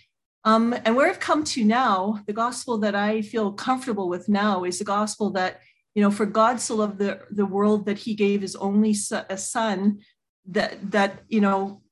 Um, 0.45 0.75
and 0.85 0.95
where 0.95 1.09
I've 1.09 1.19
come 1.19 1.43
to 1.45 1.65
now, 1.65 2.21
the 2.27 2.33
gospel 2.33 2.79
that 2.79 2.95
I 2.95 3.21
feel 3.23 3.53
comfortable 3.53 4.09
with 4.09 4.29
now 4.29 4.63
is 4.63 4.79
the 4.79 4.85
gospel 4.85 5.31
that 5.31 5.61
you 5.95 6.03
know, 6.03 6.11
for 6.11 6.27
God 6.27 6.61
so 6.61 6.77
loved 6.77 6.99
the 6.99 7.21
the 7.31 7.47
world 7.47 7.87
that 7.87 7.99
He 7.99 8.15
gave 8.15 8.43
His 8.43 8.57
only 8.57 8.95
son, 8.95 10.01
that 10.47 10.91
that 10.91 11.21
you 11.29 11.41
know, 11.41 11.83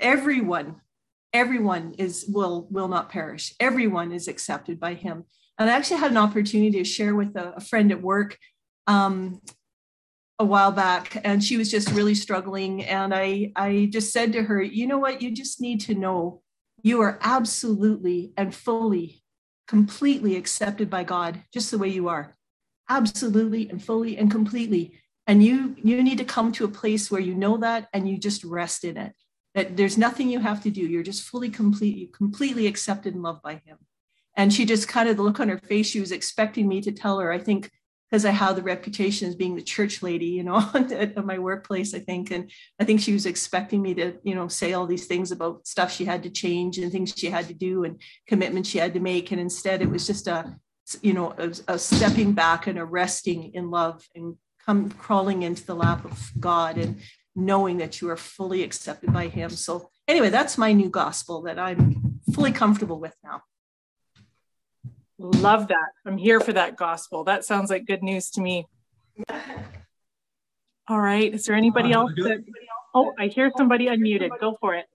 everyone, 0.00 0.80
everyone 1.32 1.94
is 1.98 2.26
will 2.28 2.66
will 2.70 2.88
not 2.88 3.10
perish. 3.10 3.54
Everyone 3.58 4.12
is 4.12 4.28
accepted 4.28 4.78
by 4.78 4.94
Him. 4.94 5.24
And 5.62 5.70
I 5.70 5.76
actually 5.76 6.00
had 6.00 6.10
an 6.10 6.16
opportunity 6.16 6.72
to 6.78 6.84
share 6.84 7.14
with 7.14 7.36
a, 7.36 7.52
a 7.52 7.60
friend 7.60 7.92
at 7.92 8.02
work 8.02 8.36
um, 8.88 9.40
a 10.40 10.44
while 10.44 10.72
back 10.72 11.20
and 11.22 11.42
she 11.42 11.56
was 11.56 11.70
just 11.70 11.92
really 11.92 12.16
struggling. 12.16 12.82
And 12.84 13.14
i 13.14 13.52
i 13.54 13.88
just 13.92 14.12
said 14.12 14.32
to 14.32 14.42
her 14.42 14.60
you 14.60 14.88
know 14.88 14.98
what? 14.98 15.22
You 15.22 15.30
just 15.30 15.60
need 15.60 15.80
to 15.82 15.94
know 15.94 16.42
you 16.82 17.00
are 17.00 17.16
absolutely 17.22 18.32
and 18.36 18.52
fully 18.52 19.22
completely 19.68 20.34
accepted 20.34 20.90
by 20.90 21.04
god 21.04 21.40
just 21.54 21.70
the 21.70 21.78
way 21.78 21.88
you 21.88 22.08
are. 22.08 22.36
Absolutely 22.88 23.70
and 23.70 23.80
fully 23.80 24.18
and 24.18 24.32
completely. 24.32 24.98
And 25.28 25.44
you 25.44 25.76
you 25.80 26.02
need 26.02 26.18
to 26.18 26.24
come 26.24 26.50
to 26.52 26.64
a 26.64 26.76
place 26.80 27.08
where 27.08 27.20
you 27.20 27.36
know 27.36 27.56
that 27.58 27.88
and 27.92 28.08
you 28.08 28.18
just 28.18 28.42
rest 28.42 28.82
in 28.82 28.96
it. 28.96 29.12
That 29.54 29.76
there's 29.76 29.96
nothing 29.96 30.28
you 30.28 30.40
have 30.40 30.60
to 30.64 30.70
do. 30.70 30.80
You're 30.80 31.04
just 31.04 31.22
fully 31.22 31.50
completely 31.50 32.10
completely 32.12 32.66
accepted 32.66 33.14
and 33.14 33.22
loved 33.22 33.42
by 33.42 33.62
him 33.64 33.78
and 34.36 34.52
she 34.52 34.64
just 34.64 34.88
kind 34.88 35.08
of 35.08 35.16
the 35.16 35.22
look 35.22 35.40
on 35.40 35.48
her 35.48 35.58
face 35.58 35.86
she 35.86 36.00
was 36.00 36.12
expecting 36.12 36.68
me 36.68 36.80
to 36.80 36.92
tell 36.92 37.18
her 37.18 37.32
i 37.32 37.38
think 37.38 37.70
because 38.12 38.26
I 38.26 38.30
have 38.30 38.56
the 38.56 38.62
reputation 38.62 39.26
as 39.26 39.34
being 39.34 39.56
the 39.56 39.62
church 39.62 40.02
lady, 40.02 40.26
you 40.26 40.42
know, 40.42 40.58
at, 40.74 41.24
my 41.24 41.38
workplace, 41.38 41.94
I 41.94 41.98
think. 41.98 42.30
And 42.30 42.50
I 42.78 42.84
think 42.84 43.00
she 43.00 43.14
was 43.14 43.24
expecting 43.24 43.80
me 43.80 43.94
to, 43.94 44.18
you 44.22 44.34
know, 44.34 44.48
say 44.48 44.74
all 44.74 44.86
these 44.86 45.06
things 45.06 45.32
about 45.32 45.66
stuff 45.66 45.90
she 45.90 46.04
had 46.04 46.22
to 46.24 46.30
change 46.30 46.76
and 46.76 46.92
things 46.92 47.14
she 47.16 47.30
had 47.30 47.48
to 47.48 47.54
do 47.54 47.84
and 47.84 47.98
commitments 48.28 48.68
she 48.68 48.76
had 48.76 48.92
to 48.92 49.00
make. 49.00 49.32
And 49.32 49.40
instead, 49.40 49.80
it 49.80 49.88
was 49.88 50.06
just 50.06 50.28
a, 50.28 50.54
you 51.00 51.14
know, 51.14 51.32
a, 51.38 51.54
a 51.68 51.78
stepping 51.78 52.34
back 52.34 52.66
and 52.66 52.78
a 52.78 52.84
resting 52.84 53.54
in 53.54 53.70
love 53.70 54.06
and 54.14 54.36
come 54.62 54.90
crawling 54.90 55.42
into 55.42 55.64
the 55.64 55.74
lap 55.74 56.04
of 56.04 56.32
God 56.38 56.76
and 56.76 57.00
knowing 57.34 57.78
that 57.78 58.02
you 58.02 58.10
are 58.10 58.18
fully 58.18 58.62
accepted 58.62 59.10
by 59.10 59.28
Him. 59.28 59.48
So, 59.48 59.88
anyway, 60.06 60.28
that's 60.28 60.58
my 60.58 60.74
new 60.74 60.90
gospel 60.90 61.40
that 61.44 61.58
I'm 61.58 62.20
fully 62.34 62.52
comfortable 62.52 63.00
with 63.00 63.16
now. 63.24 63.40
Love 65.22 65.68
that. 65.68 65.90
I'm 66.04 66.18
here 66.18 66.40
for 66.40 66.52
that 66.52 66.76
gospel. 66.76 67.22
That 67.22 67.44
sounds 67.44 67.70
like 67.70 67.86
good 67.86 68.02
news 68.02 68.28
to 68.30 68.40
me. 68.40 68.66
All 70.88 71.00
right. 71.00 71.32
Is 71.32 71.44
there 71.44 71.54
anybody 71.54 71.92
else 71.92 72.10
that, 72.16 72.44
Oh, 72.94 73.12
I 73.18 73.28
hear 73.28 73.50
somebody 73.56 73.86
unmuted. 73.86 74.30
Go 74.40 74.56
for 74.60 74.74
it. 74.74 74.86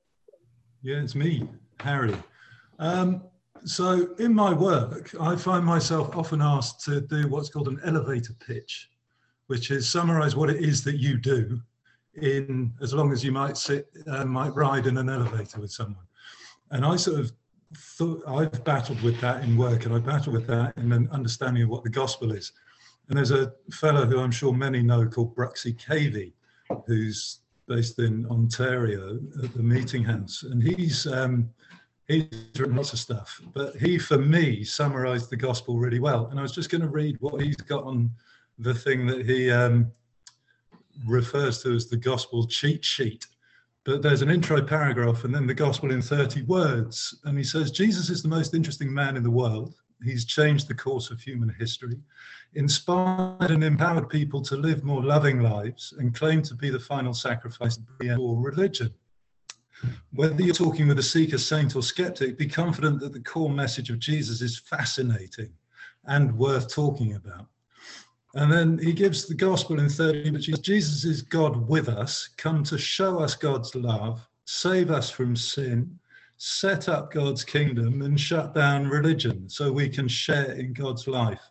Yeah, 0.84 0.98
it's 0.98 1.16
me, 1.16 1.48
Harry. 1.80 2.16
Um, 2.78 3.24
so 3.64 4.14
in 4.20 4.34
my 4.34 4.54
work, 4.54 5.16
I 5.20 5.36
find 5.36 5.66
myself 5.66 6.16
often 6.16 6.42
asked 6.42 6.84
to 6.86 7.02
do 7.02 7.28
what's 7.28 7.50
called 7.50 7.70
an 7.70 7.80
elevator 7.86 8.34
pitch, 8.34 8.90
which 9.48 9.72
is 9.72 9.90
summarize 9.90 10.36
what 10.36 10.50
it 10.50 10.62
is 10.62 10.84
that 10.84 10.98
you 10.98 11.18
do 11.18 11.60
in 12.22 12.74
as 12.82 12.94
long 12.94 13.12
as 13.12 13.24
you 13.24 13.32
might 13.32 13.58
sit, 13.58 13.88
uh, 14.08 14.26
might 14.26 14.54
ride 14.56 14.88
in 14.88 14.98
an 14.98 15.10
elevator 15.10 15.60
with 15.60 15.72
someone. 15.72 16.06
And 16.72 16.86
I 16.86 16.98
sort 16.98 17.20
of 17.22 17.32
thought 17.76 18.24
I've 18.28 18.64
battled 18.64 19.02
with 19.02 19.20
that 19.22 19.44
in 19.44 19.58
work, 19.58 19.86
and 19.86 19.94
I 19.94 20.00
battle 20.00 20.34
with 20.34 20.48
that 20.48 20.78
in 20.78 20.92
an 20.92 21.10
understanding 21.12 21.64
of 21.64 21.70
what 21.70 21.84
the 21.84 21.90
gospel 21.90 22.32
is. 22.32 22.54
And 23.10 23.18
there's 23.18 23.32
a 23.32 23.54
fellow 23.72 24.06
who 24.06 24.20
I'm 24.20 24.32
sure 24.32 24.54
many 24.54 24.82
know 24.82 25.06
called 25.08 25.36
Bruxy 25.36 25.78
Cavey, 25.78 26.34
who's 26.86 27.40
based 27.68 28.00
in 28.00 28.26
Ontario 28.28 29.20
at 29.44 29.54
the 29.54 29.64
Meeting 29.64 30.04
House, 30.04 30.44
and 30.44 30.62
he's 30.64 31.08
um, 31.08 31.50
he's 32.08 32.28
written 32.58 32.76
lots 32.76 32.94
of 32.94 33.00
stuff. 33.00 33.42
But 33.54 33.76
he, 33.76 33.98
for 33.98 34.18
me, 34.18 34.64
summarised 34.64 35.30
the 35.30 35.38
gospel 35.38 35.78
really 35.78 36.00
well. 36.00 36.28
And 36.28 36.40
I 36.40 36.42
was 36.42 36.54
just 36.54 36.70
going 36.70 36.82
to 36.82 36.88
read 36.88 37.18
what 37.20 37.42
he's 37.42 37.58
got 37.58 37.84
on 37.84 38.10
the 38.60 38.74
thing 38.74 39.06
that 39.08 39.26
he 39.26 39.52
um, 39.52 39.92
refers 41.06 41.62
to 41.64 41.76
as 41.76 41.88
the 41.88 41.98
gospel 41.98 42.48
cheat 42.48 42.84
sheet 42.84 43.28
but 43.88 44.02
there's 44.02 44.22
an 44.22 44.30
intro 44.30 44.62
paragraph 44.62 45.24
and 45.24 45.34
then 45.34 45.48
the 45.48 45.54
gospel 45.54 45.92
in 45.92 46.02
30 46.02 46.42
words. 46.42 47.18
And 47.24 47.38
he 47.38 47.44
says, 47.44 47.72
Jesus 47.72 48.10
is 48.10 48.22
the 48.22 48.28
most 48.28 48.54
interesting 48.54 48.94
man 48.94 49.16
in 49.16 49.24
the 49.24 49.32
world. 49.32 49.76
He's 50.04 50.26
changed 50.26 50.68
the 50.68 50.76
course 50.76 51.10
of 51.10 51.22
human 51.22 51.56
history, 51.58 51.96
inspired 52.56 53.50
and 53.50 53.64
empowered 53.64 54.10
people 54.10 54.42
to 54.42 54.58
live 54.58 54.84
more 54.84 55.02
loving 55.02 55.40
lives, 55.40 55.94
and 56.00 56.14
claimed 56.14 56.44
to 56.46 56.54
be 56.54 56.70
the 56.70 56.78
final 56.78 57.14
sacrifice 57.14 57.80
for 57.98 58.42
religion. 58.42 58.94
Whether 60.12 60.44
you're 60.44 60.54
talking 60.54 60.90
with 60.90 61.00
a 61.00 61.04
seeker, 61.04 61.38
saint, 61.38 61.74
or 61.74 61.82
skeptic, 61.82 62.38
be 62.38 62.48
confident 62.48 63.00
that 63.00 63.14
the 63.14 63.22
core 63.22 63.50
message 63.50 63.90
of 63.90 64.00
Jesus 64.00 64.42
is 64.42 64.60
fascinating 64.60 65.54
and 66.08 66.38
worth 66.38 66.70
talking 66.70 67.14
about. 67.14 67.48
And 68.38 68.54
then 68.54 68.78
he 68.78 68.94
gives 68.94 69.26
the 69.26 69.34
gospel 69.34 69.80
in 69.80 69.90
30 69.90 70.26
minutes. 70.26 70.46
Jesus 70.60 71.04
is 71.06 71.24
God 71.24 71.68
with 71.68 71.90
us, 71.90 72.30
come 72.38 72.64
to 72.66 72.78
show 72.78 73.18
us 73.18 73.34
God's 73.34 73.74
love, 73.74 74.22
save 74.46 74.92
us 74.92 75.10
from 75.10 75.36
sin, 75.36 75.98
set 76.38 76.88
up 76.88 77.12
God's 77.12 77.44
kingdom, 77.44 78.04
and 78.04 78.20
shut 78.20 78.54
down 78.54 78.88
religion 78.88 79.50
so 79.50 79.72
we 79.72 79.90
can 79.90 80.08
share 80.08 80.52
in 80.52 80.74
God's 80.74 81.08
life. 81.08 81.42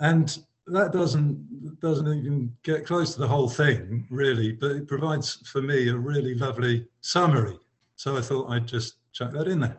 And 0.00 0.36
that 0.66 0.92
doesn't 0.92 1.78
doesn't 1.78 2.08
even 2.08 2.52
get 2.64 2.84
close 2.84 3.14
to 3.14 3.20
the 3.20 3.28
whole 3.28 3.48
thing, 3.48 4.04
really, 4.10 4.50
but 4.50 4.72
it 4.72 4.88
provides 4.88 5.36
for 5.46 5.62
me 5.62 5.90
a 5.90 5.96
really 5.96 6.34
lovely 6.34 6.88
summary. 7.02 7.56
So 7.94 8.16
I 8.16 8.20
thought 8.20 8.50
I'd 8.50 8.66
just 8.66 8.96
chuck 9.12 9.30
that 9.30 9.46
in 9.46 9.60
there. 9.60 9.78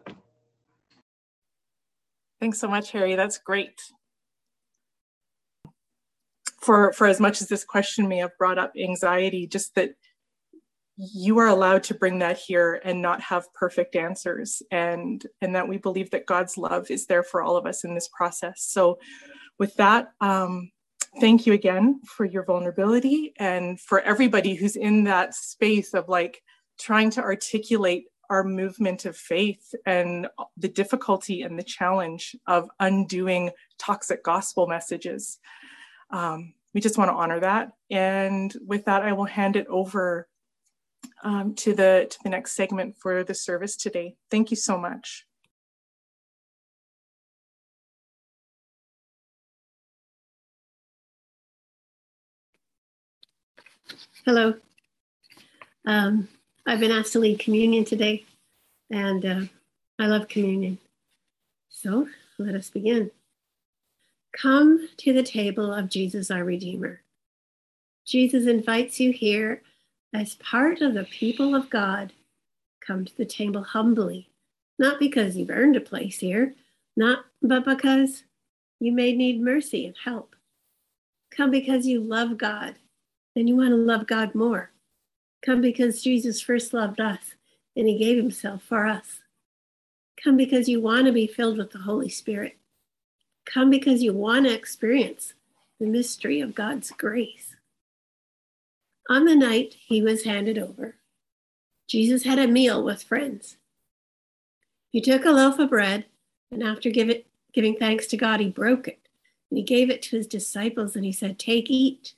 Thanks 2.40 2.60
so 2.60 2.70
much, 2.70 2.92
Harry. 2.94 3.16
That's 3.16 3.38
great 3.38 3.82
for 6.66 6.92
for 6.94 7.08
as 7.08 7.20
much 7.20 7.42
as 7.42 7.48
this 7.48 7.64
question 7.64 8.08
may 8.08 8.18
have 8.18 8.38
brought 8.40 8.58
up 8.58 8.74
anxiety 8.78 9.46
just 9.46 9.76
that 9.76 9.92
you 10.98 11.38
are 11.38 11.48
allowed 11.48 11.84
to 11.84 11.94
bring 11.94 12.20
that 12.20 12.38
here 12.38 12.82
and 12.86 13.02
not 13.02 13.22
have 13.22 13.54
perfect 13.54 13.96
answers. 13.96 14.62
And 14.72 15.26
and 15.42 15.56
that 15.56 15.68
we 15.68 15.78
believe 15.78 16.10
that 16.12 16.26
god's 16.26 16.58
love 16.58 16.90
is 16.90 17.06
there 17.06 17.24
for 17.24 17.42
all 17.42 17.56
of 17.56 17.66
us 17.66 17.84
in 17.84 17.94
this 17.94 18.10
process. 18.10 18.64
So 18.64 18.98
with 19.60 19.76
that 19.76 20.08
um, 20.22 20.72
thank 21.22 21.46
you 21.46 21.54
again 21.54 22.02
for 22.06 22.26
your 22.26 22.44
vulnerability 22.44 23.34
and 23.38 23.80
for 23.80 24.02
everybody 24.02 24.56
who's 24.56 24.76
in 24.76 25.04
that 25.06 25.36
space 25.36 25.94
of 25.94 26.10
like 26.10 26.42
trying 26.80 27.10
to 27.12 27.22
articulate 27.22 28.06
our 28.30 28.44
movement 28.44 29.06
of 29.06 29.16
faith 29.16 29.74
and 29.86 30.28
the 30.58 30.68
difficulty 30.68 31.44
and 31.44 31.60
the 31.60 31.64
challenge 31.64 32.36
of 32.48 32.70
undoing 32.80 33.52
toxic 33.78 34.24
gospel 34.24 34.68
messages 34.68 35.40
um, 36.16 36.54
we 36.74 36.80
just 36.80 36.98
want 36.98 37.10
to 37.10 37.16
honor 37.16 37.42
that. 37.42 37.74
And 37.92 38.54
with 38.66 38.86
that, 38.86 39.02
I 39.02 39.12
will 39.12 39.26
hand 39.26 39.58
it 39.58 39.68
over 39.68 40.30
um, 41.24 41.54
to 41.56 41.74
the 41.74 42.08
to 42.10 42.18
the 42.24 42.30
next 42.30 42.56
segment 42.56 42.96
for 42.98 43.24
the 43.24 43.34
service 43.34 43.76
today. 43.76 44.16
Thank 44.32 44.50
you 44.50 44.58
so 44.58 44.78
much. 44.78 45.26
Hello. 54.26 54.56
Um, 55.86 56.30
I've 56.66 56.80
been 56.80 56.92
asked 56.92 57.14
to 57.14 57.20
lead 57.20 57.40
communion 57.40 57.84
today, 57.84 58.26
and 58.90 59.26
uh, 59.26 59.42
I 60.00 60.08
love 60.08 60.30
communion. 60.30 60.78
So 61.70 62.08
let 62.40 62.56
us 62.56 62.70
begin. 62.70 63.12
Come 64.36 64.90
to 64.98 65.14
the 65.14 65.24
table 65.24 65.74
of 65.74 65.90
Jesus, 65.90 66.30
our 66.30 66.44
Redeemer. 66.44 67.02
Jesus 68.06 68.48
invites 68.48 69.00
you 69.00 69.12
here 69.12 69.62
as 70.14 70.36
part 70.36 70.82
of 70.82 70.94
the 70.94 71.06
people 71.06 71.56
of 71.56 71.70
God. 71.70 72.12
Come 72.86 73.06
to 73.06 73.16
the 73.16 73.26
table 73.26 73.64
humbly, 73.64 74.30
not 74.78 75.00
because 75.00 75.38
you've 75.38 75.50
earned 75.50 75.78
a 75.78 75.82
place 75.82 76.20
here, 76.20 76.54
not 76.98 77.26
but 77.42 77.64
because 77.64 78.24
you 78.80 78.92
may 78.92 79.14
need 79.14 79.42
mercy 79.42 79.86
and 79.86 79.96
help. 80.04 80.36
Come 81.32 81.50
because 81.50 81.88
you 81.88 82.02
love 82.02 82.38
God 82.38 82.76
and 83.36 83.48
you 83.48 83.56
want 83.56 83.70
to 83.70 83.78
love 83.78 84.06
God 84.06 84.36
more. 84.36 84.72
Come 85.46 85.62
because 85.62 86.04
Jesus 86.04 86.42
first 86.42 86.74
loved 86.74 87.00
us 87.00 87.36
and 87.76 87.88
he 87.88 87.98
gave 87.98 88.18
himself 88.18 88.64
for 88.64 88.86
us. 88.86 89.22
Come 90.22 90.36
because 90.36 90.68
you 90.68 90.82
want 90.82 91.06
to 91.06 91.14
be 91.14 91.28
filled 91.28 91.58
with 91.58 91.72
the 91.72 91.80
Holy 91.80 92.10
Spirit 92.10 92.58
Come 93.46 93.70
because 93.70 94.04
you 94.04 94.14
want 94.14 94.46
to 94.46 94.54
experience 94.54 95.34
the 95.80 95.86
mystery 95.86 96.42
of 96.42 96.56
God's 96.56 96.92
grace. 96.92 97.56
On 99.10 99.26
the 99.26 99.36
night 99.36 99.76
he 99.86 100.02
was 100.02 100.24
handed 100.24 100.58
over, 100.58 100.96
Jesus 101.88 102.24
had 102.24 102.40
a 102.40 102.48
meal 102.48 102.84
with 102.84 103.04
friends. 103.04 103.58
He 104.90 105.02
took 105.02 105.26
a 105.26 105.32
loaf 105.32 105.60
of 105.60 105.70
bread, 105.70 106.06
and 106.52 106.64
after 106.64 106.90
it, 106.90 107.28
giving 107.54 107.76
thanks 107.76 108.08
to 108.08 108.18
God, 108.18 108.40
he 108.40 108.50
broke 108.50 108.88
it. 108.88 109.00
And 109.52 109.58
he 109.58 109.64
gave 109.64 109.90
it 109.90 110.02
to 110.04 110.18
his 110.18 110.26
disciples, 110.26 110.96
and 110.96 111.06
he 111.06 111.12
said, 111.12 111.38
Take, 111.38 111.70
eat. 111.70 112.14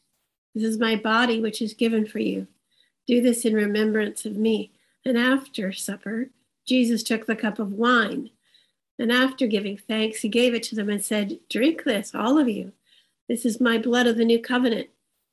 This 0.55 0.63
is 0.63 0.77
my 0.77 0.95
body, 0.95 1.41
which 1.41 1.61
is 1.61 1.73
given 1.73 2.05
for 2.05 2.19
you. 2.19 2.47
Do 3.05 3.21
this 3.21 3.45
in 3.45 3.53
remembrance 3.53 4.25
of 4.25 4.37
me. 4.37 4.71
And 5.05 5.17
after 5.17 5.71
supper, 5.71 6.29
Jesus 6.65 7.03
took 7.03 7.25
the 7.25 7.35
cup 7.35 7.59
of 7.59 7.73
wine. 7.73 8.29
And 8.99 9.11
after 9.11 9.47
giving 9.47 9.77
thanks, 9.77 10.21
he 10.21 10.29
gave 10.29 10.53
it 10.53 10.63
to 10.63 10.75
them 10.75 10.89
and 10.89 11.03
said, 11.03 11.39
Drink 11.49 11.83
this, 11.83 12.15
all 12.15 12.37
of 12.37 12.49
you. 12.49 12.71
This 13.29 13.45
is 13.45 13.61
my 13.61 13.77
blood 13.77 14.07
of 14.07 14.17
the 14.17 14.25
new 14.25 14.39
covenant, 14.39 14.89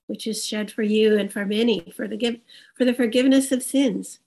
which 0.06 0.26
is 0.26 0.44
shed 0.44 0.70
for 0.70 0.82
you 0.82 1.16
and 1.16 1.32
for 1.32 1.46
many 1.46 1.80
for 1.96 2.06
the, 2.06 2.16
give, 2.16 2.36
for 2.76 2.84
the 2.84 2.94
forgiveness 2.94 3.52
of 3.52 3.62
sins. 3.62 4.18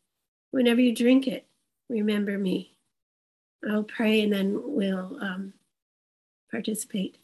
Whenever 0.52 0.82
you 0.82 0.96
drink 0.96 1.28
it, 1.28 1.46
remember 1.90 2.38
me. 2.38 2.78
I'll 3.70 3.84
pray 3.84 4.22
and 4.22 4.34
then 4.34 4.60
we'll 4.64 5.18
um, 5.22 5.54
participate. 6.50 7.18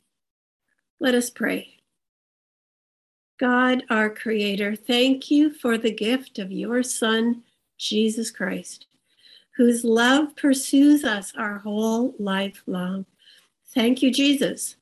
Let 1.00 1.16
us 1.16 1.30
pray. 1.30 1.78
God, 3.40 3.84
our 3.90 4.10
Creator, 4.10 4.76
thank 4.76 5.32
you 5.32 5.54
for 5.54 5.78
the 5.78 5.92
gift 5.92 6.40
of 6.40 6.52
your 6.52 6.84
Son, 6.84 7.44
Jesus 7.78 8.30
Christ, 8.32 8.86
whose 9.56 9.84
love 9.84 10.36
pursues 10.36 11.04
us 11.04 11.34
our 11.38 11.60
whole 11.60 12.16
life 12.18 12.64
long. 12.66 13.06
Thank 13.74 14.02
you, 14.02 14.12
Jesus, 14.12 14.78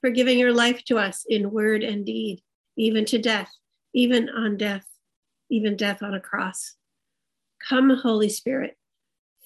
for 0.00 0.10
giving 0.10 0.38
your 0.38 0.52
life 0.52 0.84
to 0.84 0.98
us 0.98 1.24
in 1.28 1.50
word 1.50 1.82
and 1.82 2.04
deed, 2.04 2.40
even 2.76 3.04
to 3.06 3.18
death, 3.18 3.50
even 3.94 4.28
on 4.30 4.56
death, 4.56 4.86
even 5.50 5.76
death 5.76 6.02
on 6.02 6.14
a 6.14 6.20
cross. 6.20 6.76
Come, 7.68 7.90
Holy 7.90 8.28
Spirit, 8.28 8.76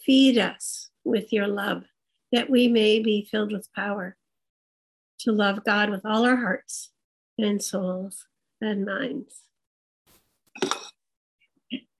feed 0.04 0.38
us 0.38 0.90
with 1.04 1.32
your 1.32 1.46
love, 1.46 1.84
that 2.32 2.50
we 2.50 2.68
may 2.68 3.00
be 3.00 3.28
filled 3.30 3.52
with 3.52 3.72
power 3.74 4.16
to 5.20 5.32
love 5.32 5.64
God 5.64 5.90
with 5.90 6.04
all 6.04 6.24
our 6.24 6.36
hearts 6.36 6.90
and 7.38 7.62
souls 7.62 8.26
and 8.60 8.84
minds. 8.84 9.42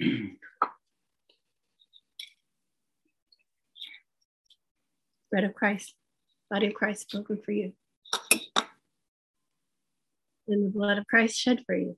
Bread 5.31 5.45
of 5.45 5.55
Christ, 5.55 5.95
body 6.51 6.69
of 6.69 6.75
Christ 6.75 7.11
broken 7.13 7.41
for 7.45 7.53
you, 7.53 7.73
and 10.49 10.67
the 10.67 10.71
blood 10.71 10.99
of 10.99 11.07
Christ 11.07 11.37
shed 11.39 11.63
for 11.67 11.75
you. 11.77 11.97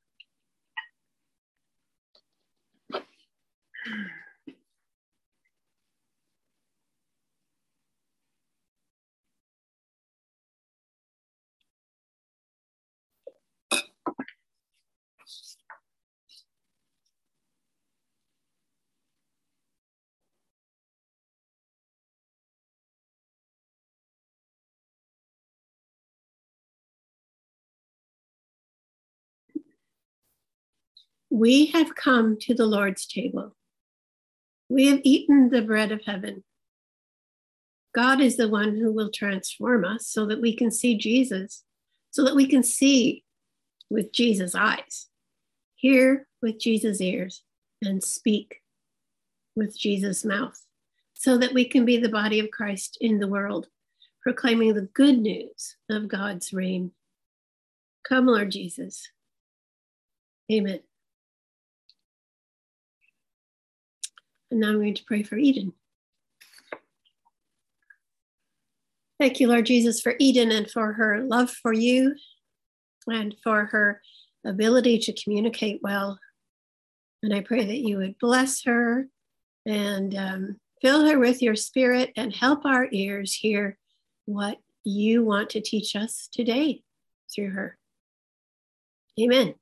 We 31.32 31.66
have 31.68 31.94
come 31.94 32.36
to 32.40 32.52
the 32.52 32.66
Lord's 32.66 33.06
table. 33.06 33.56
We 34.68 34.88
have 34.88 35.00
eaten 35.02 35.48
the 35.48 35.62
bread 35.62 35.90
of 35.90 36.02
heaven. 36.04 36.44
God 37.94 38.20
is 38.20 38.36
the 38.36 38.50
one 38.50 38.76
who 38.76 38.92
will 38.92 39.10
transform 39.10 39.82
us 39.82 40.06
so 40.06 40.26
that 40.26 40.42
we 40.42 40.54
can 40.54 40.70
see 40.70 40.94
Jesus, 40.94 41.64
so 42.10 42.22
that 42.24 42.36
we 42.36 42.46
can 42.46 42.62
see 42.62 43.24
with 43.88 44.12
Jesus' 44.12 44.54
eyes, 44.54 45.08
hear 45.74 46.28
with 46.42 46.60
Jesus' 46.60 47.00
ears, 47.00 47.42
and 47.80 48.04
speak 48.04 48.60
with 49.56 49.74
Jesus' 49.78 50.26
mouth, 50.26 50.60
so 51.14 51.38
that 51.38 51.54
we 51.54 51.64
can 51.64 51.86
be 51.86 51.96
the 51.96 52.10
body 52.10 52.40
of 52.40 52.50
Christ 52.50 52.98
in 53.00 53.20
the 53.20 53.28
world, 53.28 53.68
proclaiming 54.20 54.74
the 54.74 54.82
good 54.82 55.18
news 55.18 55.76
of 55.88 56.08
God's 56.08 56.52
reign. 56.52 56.90
Come, 58.06 58.26
Lord 58.26 58.50
Jesus. 58.50 59.08
Amen. 60.52 60.80
And 64.52 64.60
now 64.60 64.68
I'm 64.68 64.74
going 64.74 64.92
to 64.92 65.04
pray 65.04 65.22
for 65.22 65.38
Eden. 65.38 65.72
Thank 69.18 69.40
you, 69.40 69.48
Lord 69.48 69.64
Jesus, 69.64 70.02
for 70.02 70.14
Eden 70.18 70.52
and 70.52 70.70
for 70.70 70.92
her 70.92 71.22
love 71.22 71.50
for 71.50 71.72
you 71.72 72.14
and 73.06 73.34
for 73.42 73.64
her 73.64 74.02
ability 74.44 74.98
to 74.98 75.14
communicate 75.14 75.80
well. 75.82 76.18
And 77.22 77.32
I 77.32 77.40
pray 77.40 77.64
that 77.64 77.78
you 77.78 77.96
would 77.96 78.18
bless 78.18 78.64
her 78.64 79.08
and 79.64 80.14
um, 80.14 80.60
fill 80.82 81.06
her 81.06 81.18
with 81.18 81.40
your 81.40 81.56
spirit 81.56 82.12
and 82.14 82.34
help 82.34 82.66
our 82.66 82.88
ears 82.92 83.32
hear 83.32 83.78
what 84.26 84.58
you 84.84 85.24
want 85.24 85.48
to 85.50 85.62
teach 85.62 85.96
us 85.96 86.28
today 86.30 86.82
through 87.34 87.52
her. 87.52 87.78
Amen. 89.18 89.54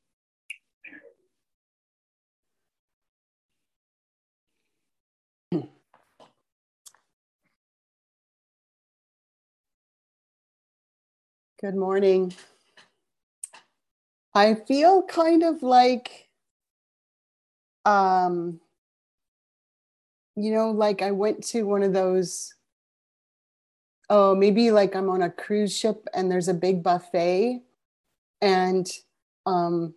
Good 11.60 11.76
morning. 11.76 12.32
I 14.34 14.54
feel 14.54 15.02
kind 15.02 15.42
of 15.42 15.62
like, 15.62 16.30
um, 17.84 18.60
you 20.36 20.52
know, 20.52 20.70
like 20.70 21.02
I 21.02 21.10
went 21.10 21.44
to 21.48 21.64
one 21.64 21.82
of 21.82 21.92
those, 21.92 22.54
oh, 24.08 24.34
maybe 24.34 24.70
like 24.70 24.96
I'm 24.96 25.10
on 25.10 25.20
a 25.20 25.28
cruise 25.28 25.76
ship 25.76 26.08
and 26.14 26.30
there's 26.30 26.48
a 26.48 26.54
big 26.54 26.82
buffet 26.82 27.60
and, 28.40 28.90
um, 29.44 29.92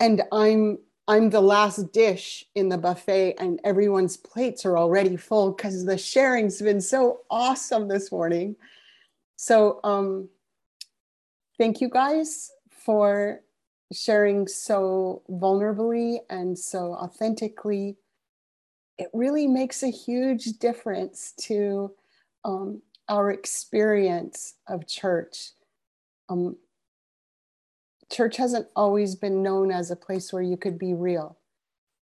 and 0.00 0.22
I'm 0.32 0.78
I'm 1.06 1.30
the 1.30 1.40
last 1.40 1.90
dish 1.92 2.44
in 2.54 2.68
the 2.68 2.76
buffet, 2.76 3.36
and 3.38 3.60
everyone's 3.64 4.18
plates 4.18 4.66
are 4.66 4.76
already 4.76 5.16
full 5.16 5.52
because 5.52 5.86
the 5.86 5.96
sharing's 5.96 6.60
been 6.60 6.82
so 6.82 7.20
awesome 7.30 7.88
this 7.88 8.12
morning. 8.12 8.56
So, 9.40 9.78
um, 9.84 10.28
thank 11.58 11.80
you 11.80 11.88
guys 11.88 12.50
for 12.70 13.40
sharing 13.92 14.48
so 14.48 15.22
vulnerably 15.30 16.18
and 16.28 16.58
so 16.58 16.92
authentically. 16.94 17.98
It 18.98 19.06
really 19.12 19.46
makes 19.46 19.84
a 19.84 19.92
huge 19.92 20.58
difference 20.58 21.34
to 21.42 21.92
um, 22.44 22.82
our 23.08 23.30
experience 23.30 24.54
of 24.66 24.88
church. 24.88 25.52
Um, 26.28 26.56
church 28.10 28.38
hasn't 28.38 28.66
always 28.74 29.14
been 29.14 29.40
known 29.40 29.70
as 29.70 29.92
a 29.92 29.96
place 29.96 30.32
where 30.32 30.42
you 30.42 30.56
could 30.56 30.80
be 30.80 30.94
real, 30.94 31.38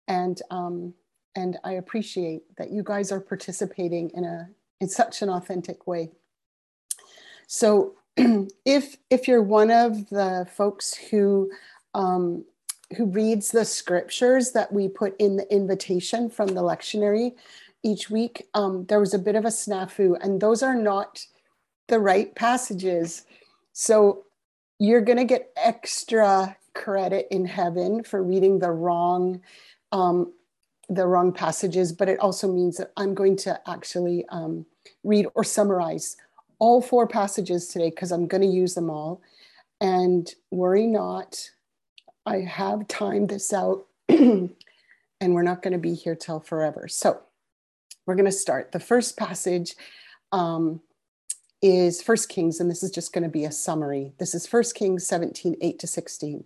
and 0.08 0.42
um, 0.52 0.94
and 1.36 1.58
I 1.66 1.74
appreciate 1.74 2.44
that 2.56 2.72
you 2.72 2.82
guys 2.82 3.12
are 3.12 3.20
participating 3.20 4.10
in 4.12 4.24
a 4.24 4.48
in 4.80 4.88
such 4.88 5.22
an 5.22 5.28
authentic 5.28 5.86
way. 5.86 6.12
So 7.48 7.96
if 8.66 8.98
if 9.10 9.28
you're 9.28 9.44
one 9.44 9.72
of 9.72 10.10
the 10.10 10.48
folks 10.52 10.94
who 10.94 11.52
um, 11.94 12.46
who 12.98 13.06
reads 13.06 13.52
the 13.52 13.66
scriptures 13.66 14.52
that 14.52 14.72
we 14.72 14.88
put 14.88 15.16
in 15.20 15.38
the 15.38 15.52
invitation 15.54 16.30
from 16.30 16.50
the 16.50 16.62
lectionary 16.62 17.34
each 17.84 18.10
week, 18.10 18.48
um, 18.54 18.86
there 18.86 19.00
was 19.00 19.14
a 19.14 19.20
bit 19.20 19.36
of 19.36 19.46
a 19.46 19.50
snafu, 19.50 20.18
and 20.22 20.42
those 20.42 20.64
are 20.64 20.76
not 20.76 21.26
the 21.88 22.00
right 22.00 22.34
passages. 22.36 23.26
So 23.74 24.24
you're 24.80 25.02
going 25.02 25.18
to 25.18 25.26
get 25.26 25.52
extra 25.56 26.58
credit 26.74 27.28
in 27.32 27.46
heaven 27.46 28.04
for 28.04 28.22
reading 28.24 28.60
the 28.60 28.72
wrong 28.72 29.42
um, 29.92 30.34
the 30.90 31.08
wrong 31.08 31.32
passages, 31.32 31.92
but 31.92 32.10
it 32.10 32.20
also 32.20 32.52
means 32.52 32.78
that 32.78 32.92
I'm 32.96 33.16
going 33.16 33.38
to 33.38 33.60
actually 33.68 34.26
um, 34.30 34.66
read 35.04 35.28
or 35.34 35.44
summarize 35.44 36.18
all 36.66 36.82
four 36.82 37.06
passages 37.06 37.68
today 37.68 37.92
because 37.92 38.12
I'm 38.12 38.26
going 38.26 38.42
to 38.42 38.48
use 38.48 38.74
them 38.74 38.90
all. 38.90 39.22
And 39.82 40.28
worry 40.50 40.88
not, 40.88 41.52
I 42.26 42.38
have 42.38 42.88
timed 42.88 43.30
this 43.30 43.54
out 43.54 43.86
and 44.10 44.50
we're 45.22 45.44
not 45.44 45.62
going 45.62 45.74
to 45.74 45.78
be 45.78 45.94
here 45.94 46.16
till 46.16 46.40
forever. 46.40 46.88
So 46.88 47.20
we're 48.08 48.16
going 48.16 48.26
to 48.26 48.32
start. 48.32 48.72
The 48.72 48.80
first 48.80 49.16
passage 49.16 49.76
um, 50.32 50.82
is 51.62 52.02
First 52.02 52.30
Kings, 52.30 52.60
and 52.60 52.68
this 52.68 52.82
is 52.82 52.90
just 52.90 53.14
going 53.14 53.24
to 53.24 53.30
be 53.30 53.46
a 53.46 53.52
summary. 53.52 54.14
This 54.18 54.34
is 54.34 54.48
First 54.48 54.74
Kings 54.74 55.06
17, 55.06 55.58
8 55.62 55.78
to 55.78 55.86
16. 55.86 56.46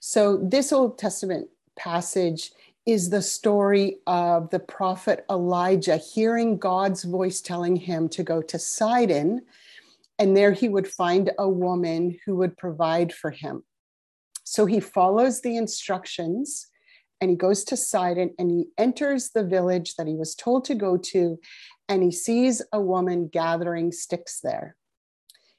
So 0.00 0.36
this 0.38 0.72
Old 0.72 0.98
Testament 0.98 1.48
passage 1.76 2.50
is 2.86 3.10
the 3.10 3.22
story 3.22 3.98
of 4.08 4.50
the 4.50 4.58
prophet 4.58 5.24
Elijah 5.30 5.96
hearing 5.96 6.58
God's 6.58 7.04
voice 7.04 7.40
telling 7.40 7.76
him 7.76 8.08
to 8.08 8.24
go 8.24 8.42
to 8.42 8.58
Sidon, 8.58 9.42
and 10.20 10.36
there 10.36 10.52
he 10.52 10.68
would 10.68 10.86
find 10.86 11.32
a 11.38 11.48
woman 11.48 12.18
who 12.24 12.36
would 12.36 12.56
provide 12.58 13.12
for 13.12 13.30
him. 13.30 13.64
So 14.44 14.66
he 14.66 14.78
follows 14.78 15.40
the 15.40 15.56
instructions 15.56 16.66
and 17.20 17.30
he 17.30 17.36
goes 17.36 17.64
to 17.64 17.76
Sidon 17.76 18.34
and 18.38 18.50
he 18.50 18.66
enters 18.76 19.30
the 19.30 19.44
village 19.44 19.94
that 19.96 20.06
he 20.06 20.14
was 20.14 20.34
told 20.34 20.66
to 20.66 20.74
go 20.74 20.96
to, 20.96 21.38
and 21.88 22.02
he 22.02 22.12
sees 22.12 22.62
a 22.72 22.80
woman 22.80 23.28
gathering 23.28 23.92
sticks 23.92 24.40
there. 24.42 24.76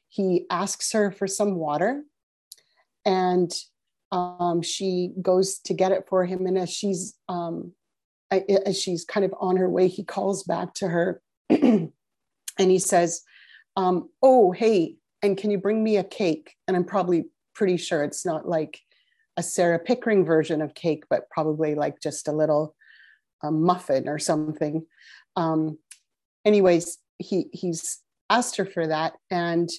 He 0.09 0.45
asks 0.49 0.91
her 0.91 1.11
for 1.11 1.27
some 1.27 1.55
water, 1.55 2.03
and 3.05 3.51
um, 4.11 4.61
she 4.61 5.13
goes 5.21 5.59
to 5.59 5.73
get 5.73 5.91
it 5.91 6.05
for 6.09 6.25
him. 6.25 6.45
And 6.45 6.57
as 6.57 6.69
she's 6.69 7.15
um, 7.29 7.73
as 8.31 8.79
she's 8.79 9.05
kind 9.05 9.25
of 9.25 9.33
on 9.39 9.57
her 9.57 9.69
way, 9.69 9.87
he 9.87 10.03
calls 10.03 10.43
back 10.43 10.73
to 10.75 10.87
her, 10.87 11.21
and 11.49 11.91
he 12.57 12.79
says, 12.79 13.21
um, 13.75 14.09
"Oh, 14.21 14.51
hey, 14.51 14.97
and 15.21 15.37
can 15.37 15.51
you 15.51 15.57
bring 15.57 15.83
me 15.83 15.97
a 15.97 16.03
cake?" 16.03 16.55
And 16.67 16.75
I'm 16.75 16.85
probably 16.85 17.25
pretty 17.53 17.77
sure 17.77 18.03
it's 18.03 18.25
not 18.25 18.47
like 18.47 18.79
a 19.37 19.43
Sarah 19.43 19.79
Pickering 19.79 20.25
version 20.25 20.61
of 20.61 20.75
cake, 20.75 21.03
but 21.09 21.29
probably 21.29 21.75
like 21.75 22.01
just 22.01 22.27
a 22.27 22.31
little 22.33 22.75
a 23.43 23.51
muffin 23.51 24.07
or 24.07 24.19
something. 24.19 24.85
Um, 25.35 25.77
anyways, 26.45 26.97
he 27.17 27.47
he's 27.53 27.99
asked 28.29 28.57
her 28.57 28.65
for 28.65 28.87
that, 28.87 29.13
and 29.29 29.69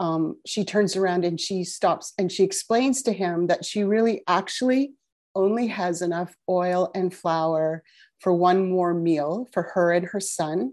um, 0.00 0.36
she 0.44 0.64
turns 0.64 0.96
around 0.96 1.24
and 1.24 1.40
she 1.40 1.62
stops 1.62 2.12
and 2.18 2.30
she 2.32 2.42
explains 2.42 3.02
to 3.02 3.12
him 3.12 3.46
that 3.46 3.64
she 3.64 3.84
really 3.84 4.22
actually 4.26 4.94
only 5.36 5.68
has 5.68 6.02
enough 6.02 6.34
oil 6.48 6.90
and 6.94 7.14
flour 7.14 7.84
for 8.18 8.32
one 8.32 8.68
more 8.68 8.94
meal 8.94 9.48
for 9.52 9.62
her 9.62 9.92
and 9.92 10.06
her 10.06 10.18
son. 10.18 10.72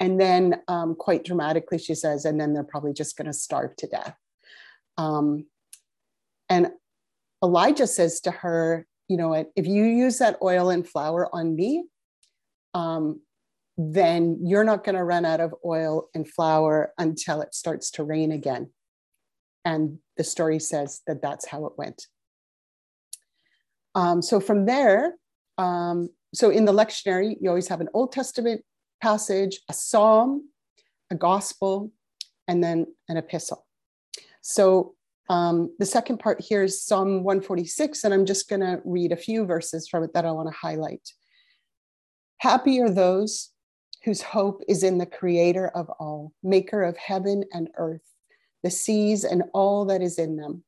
And 0.00 0.20
then, 0.20 0.62
um, 0.68 0.94
quite 0.94 1.24
dramatically, 1.24 1.78
she 1.78 1.94
says, 1.94 2.24
and 2.24 2.40
then 2.40 2.52
they're 2.52 2.62
probably 2.64 2.92
just 2.92 3.16
going 3.16 3.26
to 3.26 3.32
starve 3.32 3.74
to 3.76 3.86
death. 3.86 4.16
Um, 4.96 5.46
and 6.48 6.70
Elijah 7.42 7.86
says 7.86 8.20
to 8.22 8.30
her, 8.30 8.86
you 9.08 9.16
know, 9.16 9.32
if 9.32 9.66
you 9.66 9.84
use 9.84 10.18
that 10.18 10.38
oil 10.42 10.70
and 10.70 10.86
flour 10.86 11.28
on 11.32 11.56
me, 11.56 11.84
um, 12.74 13.20
then 13.76 14.40
you're 14.42 14.64
not 14.64 14.84
going 14.84 14.96
to 14.96 15.04
run 15.04 15.24
out 15.24 15.40
of 15.40 15.54
oil 15.64 16.08
and 16.14 16.28
flour 16.28 16.92
until 16.98 17.40
it 17.40 17.54
starts 17.54 17.90
to 17.92 18.04
rain 18.04 18.32
again. 18.32 18.70
And 19.64 19.98
the 20.16 20.24
story 20.24 20.58
says 20.58 21.00
that 21.06 21.22
that's 21.22 21.46
how 21.46 21.66
it 21.66 21.72
went. 21.76 22.06
Um, 23.94 24.20
so 24.20 24.40
from 24.40 24.66
there, 24.66 25.14
um, 25.58 26.10
so 26.34 26.50
in 26.50 26.64
the 26.64 26.72
lectionary, 26.72 27.36
you 27.40 27.48
always 27.48 27.68
have 27.68 27.80
an 27.80 27.88
Old 27.94 28.12
Testament 28.12 28.64
passage, 29.00 29.60
a 29.68 29.72
psalm, 29.72 30.48
a 31.10 31.14
gospel, 31.14 31.92
and 32.46 32.62
then 32.62 32.86
an 33.08 33.16
epistle. 33.16 33.66
So 34.40 34.94
um, 35.28 35.74
the 35.78 35.86
second 35.86 36.18
part 36.18 36.40
here 36.40 36.62
is 36.62 36.82
Psalm 36.82 37.22
146, 37.22 38.04
and 38.04 38.14
I'm 38.14 38.24
just 38.24 38.48
going 38.48 38.60
to 38.60 38.80
read 38.84 39.12
a 39.12 39.16
few 39.16 39.44
verses 39.44 39.88
from 39.88 40.02
it 40.02 40.14
that 40.14 40.24
I 40.24 40.32
want 40.32 40.48
to 40.48 40.58
highlight. 40.58 41.12
Happy 42.38 42.80
are 42.80 42.90
those 42.90 43.50
whose 44.04 44.22
hope 44.22 44.62
is 44.68 44.82
in 44.82 44.96
the 44.98 45.06
Creator 45.06 45.68
of 45.68 45.90
all, 45.98 46.32
maker 46.42 46.82
of 46.82 46.96
heaven 46.96 47.44
and 47.52 47.68
earth, 47.76 48.14
the 48.62 48.70
seas 48.70 49.24
and 49.24 49.42
all 49.52 49.84
that 49.86 50.00
is 50.00 50.18
in 50.18 50.36
them, 50.36 50.64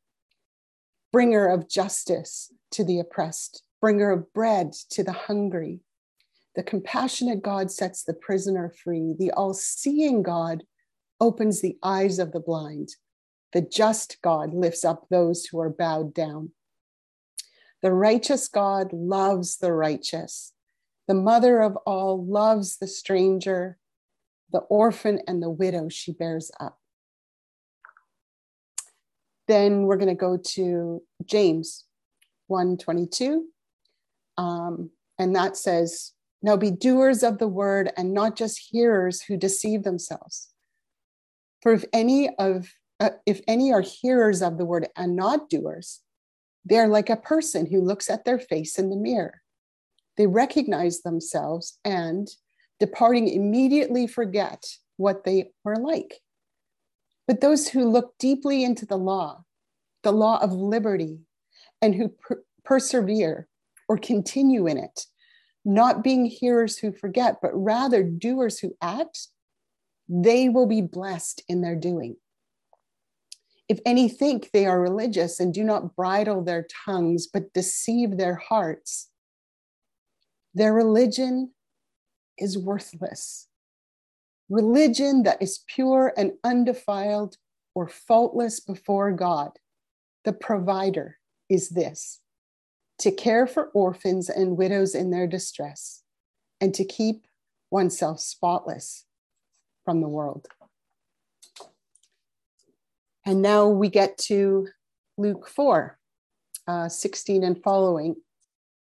bringer 1.12 1.46
of 1.46 1.68
justice 1.68 2.52
to 2.72 2.84
the 2.84 2.98
oppressed, 2.98 3.62
bringer 3.80 4.10
of 4.10 4.32
bread 4.34 4.72
to 4.90 5.02
the 5.02 5.12
hungry. 5.12 5.80
The 6.60 6.64
compassionate 6.64 7.40
God 7.40 7.70
sets 7.70 8.04
the 8.04 8.12
prisoner 8.12 8.68
free. 8.68 9.14
The 9.18 9.30
all 9.30 9.54
seeing 9.54 10.22
God 10.22 10.64
opens 11.18 11.62
the 11.62 11.78
eyes 11.82 12.18
of 12.18 12.32
the 12.32 12.40
blind. 12.40 12.90
The 13.54 13.62
just 13.62 14.18
God 14.20 14.52
lifts 14.52 14.84
up 14.84 15.06
those 15.08 15.46
who 15.46 15.58
are 15.58 15.70
bowed 15.70 16.12
down. 16.12 16.50
The 17.80 17.94
righteous 17.94 18.46
God 18.46 18.92
loves 18.92 19.56
the 19.56 19.72
righteous. 19.72 20.52
The 21.08 21.14
mother 21.14 21.62
of 21.62 21.76
all 21.86 22.22
loves 22.22 22.76
the 22.76 22.88
stranger, 22.88 23.78
the 24.52 24.58
orphan 24.58 25.22
and 25.26 25.42
the 25.42 25.48
widow 25.48 25.88
she 25.88 26.12
bears 26.12 26.50
up. 26.60 26.78
Then 29.48 29.84
we're 29.84 29.96
going 29.96 30.14
to 30.14 30.14
go 30.14 30.36
to 30.36 31.02
James 31.24 31.86
122. 32.48 33.46
Um, 34.36 34.90
and 35.18 35.34
that 35.34 35.56
says, 35.56 36.12
Now 36.42 36.56
be 36.56 36.70
doers 36.70 37.22
of 37.22 37.38
the 37.38 37.48
word 37.48 37.92
and 37.96 38.14
not 38.14 38.36
just 38.36 38.68
hearers 38.70 39.22
who 39.22 39.36
deceive 39.36 39.82
themselves. 39.82 40.48
For 41.62 41.72
if 41.72 41.84
any 41.92 42.34
of 42.36 42.70
uh, 42.98 43.10
if 43.24 43.40
any 43.48 43.72
are 43.72 43.80
hearers 43.80 44.42
of 44.42 44.58
the 44.58 44.64
word 44.64 44.88
and 44.94 45.16
not 45.16 45.48
doers, 45.48 46.00
they 46.64 46.78
are 46.78 46.88
like 46.88 47.08
a 47.08 47.16
person 47.16 47.66
who 47.66 47.80
looks 47.80 48.10
at 48.10 48.24
their 48.24 48.38
face 48.38 48.78
in 48.78 48.90
the 48.90 48.96
mirror. 48.96 49.40
They 50.16 50.26
recognize 50.26 51.00
themselves 51.00 51.78
and, 51.82 52.28
departing, 52.78 53.28
immediately 53.28 54.06
forget 54.06 54.66
what 54.98 55.24
they 55.24 55.52
were 55.64 55.76
like. 55.76 56.20
But 57.26 57.40
those 57.40 57.68
who 57.68 57.88
look 57.88 58.18
deeply 58.18 58.64
into 58.64 58.84
the 58.84 58.98
law, 58.98 59.44
the 60.02 60.12
law 60.12 60.38
of 60.42 60.52
liberty, 60.52 61.20
and 61.80 61.94
who 61.94 62.08
per- 62.08 62.42
persevere 62.64 63.48
or 63.88 63.96
continue 63.96 64.66
in 64.66 64.76
it, 64.76 65.06
not 65.64 66.02
being 66.02 66.24
hearers 66.24 66.78
who 66.78 66.92
forget, 66.92 67.36
but 67.42 67.50
rather 67.54 68.02
doers 68.02 68.58
who 68.58 68.76
act, 68.80 69.28
they 70.08 70.48
will 70.48 70.66
be 70.66 70.80
blessed 70.80 71.42
in 71.48 71.60
their 71.60 71.76
doing. 71.76 72.16
If 73.68 73.78
any 73.86 74.08
think 74.08 74.50
they 74.50 74.66
are 74.66 74.80
religious 74.80 75.38
and 75.38 75.54
do 75.54 75.62
not 75.62 75.94
bridle 75.94 76.42
their 76.42 76.66
tongues, 76.84 77.28
but 77.28 77.52
deceive 77.52 78.16
their 78.16 78.34
hearts, 78.34 79.10
their 80.54 80.74
religion 80.74 81.52
is 82.36 82.58
worthless. 82.58 83.46
Religion 84.48 85.22
that 85.22 85.40
is 85.40 85.64
pure 85.68 86.12
and 86.16 86.32
undefiled 86.42 87.36
or 87.74 87.86
faultless 87.86 88.58
before 88.58 89.12
God, 89.12 89.52
the 90.24 90.32
provider, 90.32 91.18
is 91.48 91.68
this 91.68 92.19
to 93.00 93.10
care 93.10 93.46
for 93.46 93.70
orphans 93.74 94.28
and 94.28 94.56
widows 94.56 94.94
in 94.94 95.10
their 95.10 95.26
distress, 95.26 96.02
and 96.60 96.74
to 96.74 96.84
keep 96.84 97.26
oneself 97.70 98.20
spotless 98.20 99.04
from 99.84 100.00
the 100.00 100.08
world. 100.08 100.46
And 103.26 103.42
now 103.42 103.68
we 103.68 103.88
get 103.88 104.18
to 104.18 104.68
Luke 105.16 105.46
4, 105.48 105.98
uh, 106.66 106.88
16 106.88 107.44
and 107.44 107.62
following. 107.62 108.16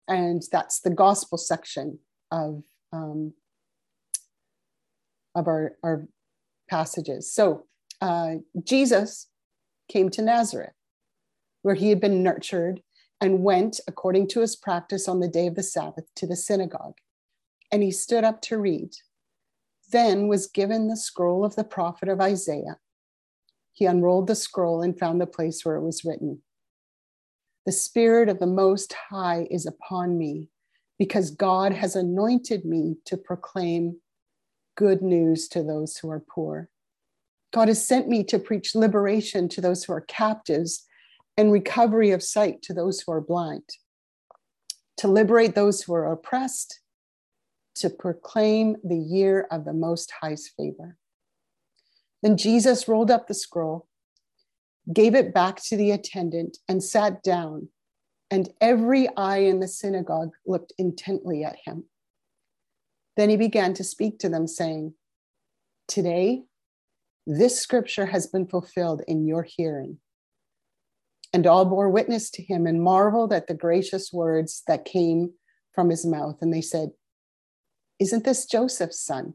And 0.06 0.42
that's 0.52 0.80
the 0.80 0.90
gospel 0.90 1.38
section 1.38 1.98
of, 2.30 2.62
um, 2.92 3.34
of 5.34 5.48
our, 5.48 5.72
our 5.82 6.06
passages. 6.68 7.32
So 7.32 7.66
uh, 8.00 8.36
Jesus 8.62 9.28
came 9.88 10.10
to 10.10 10.22
Nazareth, 10.22 10.74
where 11.62 11.74
he 11.74 11.88
had 11.88 12.00
been 12.00 12.22
nurtured, 12.22 12.82
and 13.20 13.42
went, 13.42 13.80
according 13.88 14.28
to 14.28 14.40
his 14.40 14.56
practice 14.56 15.08
on 15.08 15.20
the 15.20 15.28
day 15.28 15.46
of 15.46 15.54
the 15.54 15.62
Sabbath, 15.62 16.04
to 16.16 16.26
the 16.26 16.36
synagogue. 16.36 16.98
And 17.72 17.82
he 17.82 17.90
stood 17.90 18.24
up 18.24 18.40
to 18.42 18.58
read. 18.58 18.90
Then 19.90 20.28
was 20.28 20.46
given 20.46 20.88
the 20.88 20.96
scroll 20.96 21.44
of 21.44 21.56
the 21.56 21.64
prophet 21.64 22.08
of 22.08 22.20
Isaiah 22.20 22.78
he 23.78 23.86
unrolled 23.86 24.26
the 24.26 24.34
scroll 24.34 24.82
and 24.82 24.98
found 24.98 25.20
the 25.20 25.26
place 25.26 25.64
where 25.64 25.76
it 25.76 25.84
was 25.84 26.04
written 26.04 26.42
The 27.64 27.70
Spirit 27.70 28.28
of 28.28 28.40
the 28.40 28.46
Most 28.46 28.92
High 28.92 29.46
is 29.52 29.66
upon 29.66 30.18
me, 30.18 30.48
because 30.98 31.30
God 31.30 31.72
has 31.72 31.94
anointed 31.94 32.64
me 32.64 32.96
to 33.04 33.16
proclaim 33.16 33.98
good 34.76 35.00
news 35.00 35.46
to 35.50 35.62
those 35.62 35.96
who 35.96 36.10
are 36.10 36.24
poor. 36.28 36.70
God 37.52 37.68
has 37.68 37.86
sent 37.86 38.08
me 38.08 38.24
to 38.24 38.40
preach 38.40 38.74
liberation 38.74 39.48
to 39.50 39.60
those 39.60 39.84
who 39.84 39.92
are 39.92 40.00
captives 40.00 40.84
and 41.38 41.52
recovery 41.52 42.10
of 42.10 42.22
sight 42.22 42.60
to 42.62 42.74
those 42.74 43.00
who 43.00 43.12
are 43.12 43.20
blind, 43.20 43.62
to 44.96 45.06
liberate 45.06 45.54
those 45.54 45.80
who 45.80 45.94
are 45.94 46.10
oppressed, 46.10 46.80
to 47.76 47.88
proclaim 47.88 48.76
the 48.82 48.98
year 48.98 49.46
of 49.52 49.64
the 49.64 49.72
Most 49.72 50.12
High's 50.20 50.48
favor. 50.48 50.96
Then 52.24 52.36
Jesus 52.36 52.88
rolled 52.88 53.12
up 53.12 53.28
the 53.28 53.34
scroll, 53.34 53.86
gave 54.92 55.14
it 55.14 55.32
back 55.32 55.62
to 55.66 55.76
the 55.76 55.92
attendant, 55.92 56.58
and 56.68 56.82
sat 56.82 57.22
down. 57.22 57.68
And 58.32 58.50
every 58.60 59.08
eye 59.16 59.38
in 59.38 59.60
the 59.60 59.68
synagogue 59.68 60.32
looked 60.44 60.72
intently 60.76 61.44
at 61.44 61.56
him. 61.64 61.84
Then 63.16 63.30
he 63.30 63.36
began 63.36 63.74
to 63.74 63.84
speak 63.84 64.18
to 64.18 64.28
them, 64.28 64.48
saying, 64.48 64.94
Today, 65.86 66.42
this 67.28 67.60
scripture 67.60 68.06
has 68.06 68.26
been 68.26 68.46
fulfilled 68.46 69.02
in 69.06 69.26
your 69.26 69.44
hearing. 69.44 69.98
And 71.38 71.46
all 71.46 71.64
bore 71.64 71.88
witness 71.88 72.30
to 72.30 72.42
him 72.42 72.66
and 72.66 72.82
marveled 72.82 73.32
at 73.32 73.46
the 73.46 73.54
gracious 73.54 74.12
words 74.12 74.64
that 74.66 74.84
came 74.84 75.34
from 75.72 75.88
his 75.88 76.04
mouth. 76.04 76.38
And 76.42 76.52
they 76.52 76.60
said, 76.60 76.90
Isn't 78.00 78.24
this 78.24 78.44
Joseph's 78.44 79.00
son? 79.00 79.34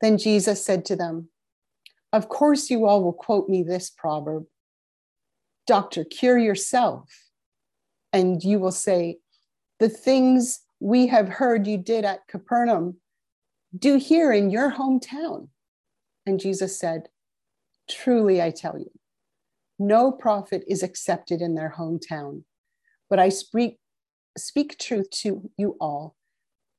Then 0.00 0.18
Jesus 0.18 0.64
said 0.64 0.84
to 0.86 0.96
them, 0.96 1.28
Of 2.12 2.28
course, 2.28 2.68
you 2.68 2.84
all 2.84 3.04
will 3.04 3.12
quote 3.12 3.48
me 3.48 3.62
this 3.62 3.90
proverb 3.90 4.46
Doctor, 5.68 6.02
cure 6.02 6.36
yourself. 6.36 7.08
and 8.12 8.42
you 8.42 8.58
will 8.58 8.72
say, 8.72 9.18
The 9.78 9.88
things 9.88 10.62
we 10.80 11.06
have 11.06 11.28
heard 11.28 11.64
you 11.64 11.78
did 11.78 12.04
at 12.04 12.26
Capernaum, 12.26 12.96
do 13.78 13.98
here 13.98 14.32
in 14.32 14.50
your 14.50 14.72
hometown. 14.72 15.46
And 16.26 16.40
Jesus 16.40 16.76
said, 16.76 17.08
Truly, 17.88 18.42
I 18.42 18.50
tell 18.50 18.76
you, 18.80 18.90
no 19.78 20.10
prophet 20.10 20.64
is 20.66 20.82
accepted 20.82 21.40
in 21.40 21.54
their 21.54 21.74
hometown. 21.76 22.42
But 23.08 23.18
I 23.18 23.28
speak, 23.28 23.78
speak 24.36 24.78
truth 24.78 25.08
to 25.22 25.50
you 25.56 25.76
all. 25.80 26.16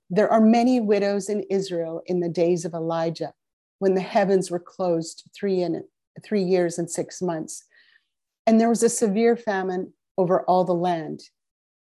There 0.09 0.29
are 0.29 0.41
many 0.41 0.79
widows 0.79 1.29
in 1.29 1.43
Israel 1.49 2.01
in 2.05 2.19
the 2.19 2.29
days 2.29 2.65
of 2.65 2.73
Elijah, 2.73 3.33
when 3.79 3.95
the 3.95 4.01
heavens 4.01 4.51
were 4.51 4.59
closed 4.59 5.29
three, 5.37 5.61
and, 5.61 5.83
three 6.23 6.43
years 6.43 6.77
and 6.77 6.89
six 6.89 7.21
months. 7.21 7.63
And 8.45 8.59
there 8.59 8.69
was 8.69 8.83
a 8.83 8.89
severe 8.89 9.35
famine 9.35 9.93
over 10.17 10.41
all 10.41 10.65
the 10.65 10.73
land. 10.73 11.21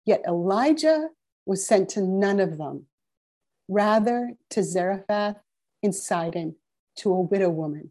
Yet 0.04 0.22
Elijah 0.26 1.08
was 1.46 1.66
sent 1.66 1.88
to 1.90 2.00
none 2.02 2.40
of 2.40 2.58
them, 2.58 2.86
rather 3.68 4.32
to 4.50 4.62
Zarephath 4.62 5.36
in 5.82 5.92
Sidon, 5.92 6.56
to 6.96 7.12
a 7.12 7.20
widow 7.20 7.50
woman. 7.50 7.90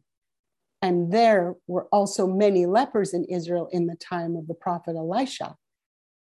And 0.85 1.11
there 1.11 1.55
were 1.65 1.87
also 1.91 2.27
many 2.27 2.67
lepers 2.67 3.15
in 3.15 3.25
Israel 3.25 3.67
in 3.71 3.87
the 3.87 3.95
time 3.95 4.35
of 4.35 4.45
the 4.45 4.53
prophet 4.53 4.95
Elisha, 4.95 5.55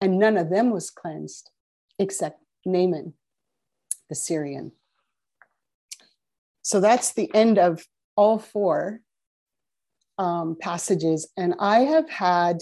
and 0.00 0.20
none 0.20 0.36
of 0.36 0.50
them 0.50 0.70
was 0.70 0.88
cleansed 0.88 1.50
except 1.98 2.40
Naaman, 2.64 3.14
the 4.08 4.14
Syrian. 4.14 4.70
So 6.62 6.78
that's 6.78 7.12
the 7.12 7.28
end 7.34 7.58
of 7.58 7.84
all 8.14 8.38
four 8.38 9.00
um, 10.16 10.56
passages. 10.60 11.28
And 11.36 11.56
I 11.58 11.80
have 11.80 12.08
had 12.08 12.58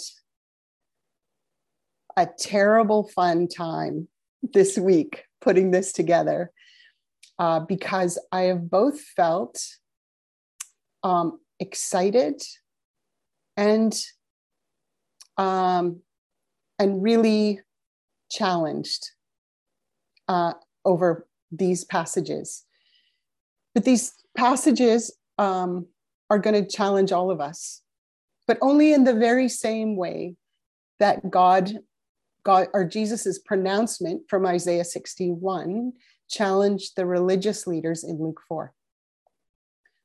a 2.17 2.27
terrible 2.39 3.09
fun 3.09 3.47
time 3.47 4.09
this 4.43 4.79
week 4.79 5.25
putting 5.43 5.71
this 5.71 5.93
together 5.93 6.51
uh, 7.39 7.61
because 7.61 8.19
I 8.33 8.45
have 8.45 8.71
both 8.71 9.03
felt 9.03 9.63
um, 11.03 11.39
excited 11.61 12.43
and 13.57 13.95
um, 15.37 16.01
and 16.79 17.03
really 17.03 17.61
challenged 18.31 19.11
uh, 20.29 20.55
over 20.85 21.27
these 21.53 21.85
passages. 21.85 22.65
But 23.75 23.85
these 23.85 24.13
passages 24.37 25.17
um, 25.39 25.87
are 26.31 26.39
going 26.39 26.63
to 26.63 26.69
challenge 26.69 27.13
all 27.13 27.31
of 27.31 27.41
us, 27.41 27.83
but 28.47 28.59
only 28.61 28.93
in 28.93 29.05
the 29.05 29.15
very 29.15 29.49
same 29.49 29.97
way 29.97 30.37
that 30.99 31.31
God, 31.31 31.79
God 32.45 32.69
or 32.73 32.85
Jesus's 32.85 33.39
pronouncement 33.39 34.23
from 34.29 34.47
Isaiah 34.47 34.85
61 34.85 35.93
challenged 36.29 36.97
the 36.97 37.07
religious 37.07 37.67
leaders 37.67 38.05
in 38.05 38.23
Luke 38.23 38.41
4. 38.49 38.73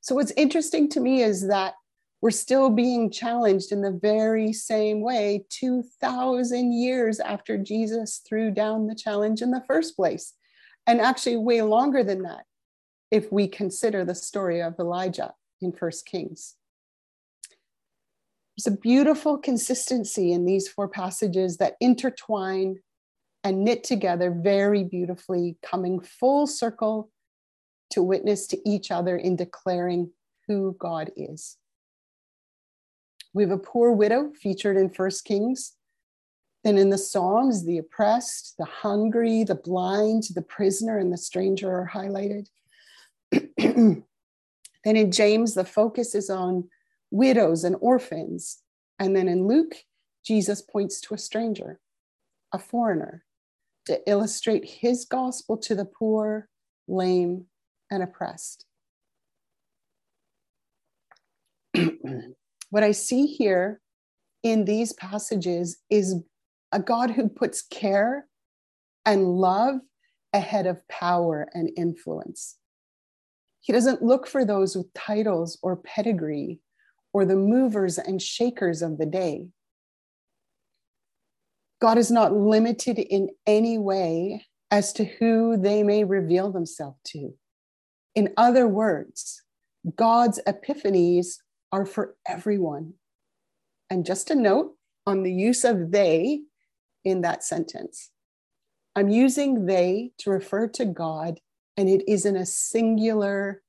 So 0.06 0.13
what's 0.13 0.34
interesting 0.38 0.88
to 0.89 1.00
me 1.00 1.24
is 1.24 1.48
that 1.48 1.74
we're 2.22 2.30
still 2.30 2.70
being 2.70 3.10
challenged 3.10 3.72
in 3.72 3.82
the 3.82 3.98
very 4.00 4.54
same 4.54 5.02
way 5.02 5.46
2,000 5.50 6.74
years 6.74 7.20
after 7.20 7.58
Jesus 7.58 8.22
threw 8.30 8.52
down 8.52 8.86
the 8.86 8.94
challenge 8.94 9.41
in 9.41 9.50
the 9.50 9.63
first 9.65 9.96
place. 9.96 10.34
And 10.86 11.02
actually, 11.02 11.38
way 11.38 11.63
longer 11.63 12.04
than 12.04 12.22
that, 12.22 12.44
if 13.10 13.32
we 13.32 13.48
consider 13.48 14.06
the 14.06 14.13
story 14.13 14.62
of 14.62 14.78
Elijah 14.78 15.34
in 15.60 15.72
First 15.72 16.06
Kings. 16.06 16.54
There's 18.56 18.72
a 18.72 18.80
beautiful 18.80 19.39
consistency 19.39 20.34
in 20.34 20.46
these 20.46 20.68
four 20.68 20.88
passages 20.88 21.58
that 21.58 21.78
intertwine 21.82 22.76
and 23.44 23.63
knit 23.63 23.84
together 23.84 24.30
very 24.30 24.84
beautifully, 24.84 25.58
coming 25.63 26.00
full 26.00 26.46
circle 26.46 27.10
to 27.91 28.02
witness 28.02 28.48
to 28.48 28.69
each 28.69 28.91
other 28.91 29.17
in 29.17 29.36
declaring 29.36 30.12
who 30.48 30.76
God 30.80 31.12
is. 31.15 31.58
We 33.34 33.43
have 33.43 33.52
a 33.52 33.58
poor 33.58 33.91
widow 33.91 34.32
featured 34.34 34.78
in 34.78 34.89
First 34.89 35.26
Kings. 35.26 35.74
Then 36.63 36.78
in 36.78 36.89
the 36.89 36.98
Psalms, 36.98 37.65
the 37.65 37.78
oppressed, 37.78 38.56
the 38.58 38.65
hungry, 38.65 39.43
the 39.43 39.56
blind, 39.56 40.24
the 40.34 40.41
prisoner, 40.41 40.98
and 40.98 41.12
the 41.12 41.17
stranger 41.17 41.69
are 41.69 41.91
highlighted. 41.93 42.48
then 43.58 44.04
in 44.84 45.12
James, 45.12 45.54
the 45.54 45.65
focus 45.65 46.15
is 46.15 46.30
on 46.30 46.69
widows 47.12 47.63
and 47.63 47.76
orphans. 47.82 48.62
And 49.00 49.15
then 49.15 49.28
in 49.28 49.48
Luke, 49.48 49.76
Jesus 50.26 50.62
points 50.62 51.02
to 51.02 51.13
a 51.13 51.19
stranger, 51.19 51.80
a 52.52 52.58
foreigner, 52.58 53.26
to 53.86 54.02
illustrate 54.10 54.65
his 54.65 55.06
gospel 55.06 55.58
to 55.58 55.76
the 55.76 55.86
poor, 55.86 56.50
lame, 56.88 57.45
and 57.91 58.04
oppressed. 58.04 58.65
what 62.69 62.84
I 62.84 62.91
see 62.91 63.26
here 63.26 63.82
in 64.43 64.65
these 64.65 64.93
passages 64.93 65.78
is 65.89 66.15
a 66.71 66.80
God 66.80 67.12
who 67.12 67.30
puts 67.30 67.62
care 67.62 68.28
and 69.06 69.38
love 69.38 69.76
ahead 70.34 70.67
of 70.67 70.88
power 70.88 71.48
and 71.54 71.69
influence. 71.78 72.58
He 73.62 73.74
doesn't 73.74 74.04
look 74.04 74.28
for 74.28 74.45
those 74.45 74.76
with 74.76 74.93
titles 74.93 75.58
or 75.63 75.78
pedigree 75.78 76.60
or 77.13 77.26
the 77.26 77.36
movers 77.36 77.98
and 77.98 78.21
shakers 78.21 78.82
of 78.82 78.98
the 78.98 79.06
day. 79.06 79.48
God 81.82 81.98
is 81.98 82.12
not 82.12 82.34
limited 82.34 83.00
in 83.00 83.30
any 83.48 83.78
way 83.78 84.45
as 84.71 84.93
to 84.93 85.06
who 85.06 85.58
they 85.58 85.82
may 85.84 86.04
reveal 86.04 86.52
themselves 86.52 86.98
to. 87.06 87.34
In 88.15 88.34
other 88.38 88.67
words, 88.67 89.43
God's 89.95 90.39
epiphanies 90.47 91.38
are 91.71 91.86
for 91.86 92.15
everyone. 92.28 92.93
And 93.89 94.06
just 94.06 94.32
a 94.32 94.36
note 94.36 94.75
on 95.06 95.23
the 95.23 95.34
use 95.34 95.63
of 95.63 95.91
they 95.91 96.41
in 97.04 97.21
that 97.21 97.43
sentence. 97.43 98.10
I'm 98.95 99.10
using 99.10 99.65
they 99.65 100.12
to 100.19 100.32
refer 100.32 100.67
to 100.69 100.86
God, 100.86 101.39
and 101.75 101.89
it 101.89 102.08
is 102.08 102.25
in 102.25 102.38
a 102.38 102.45
singular 102.45 103.62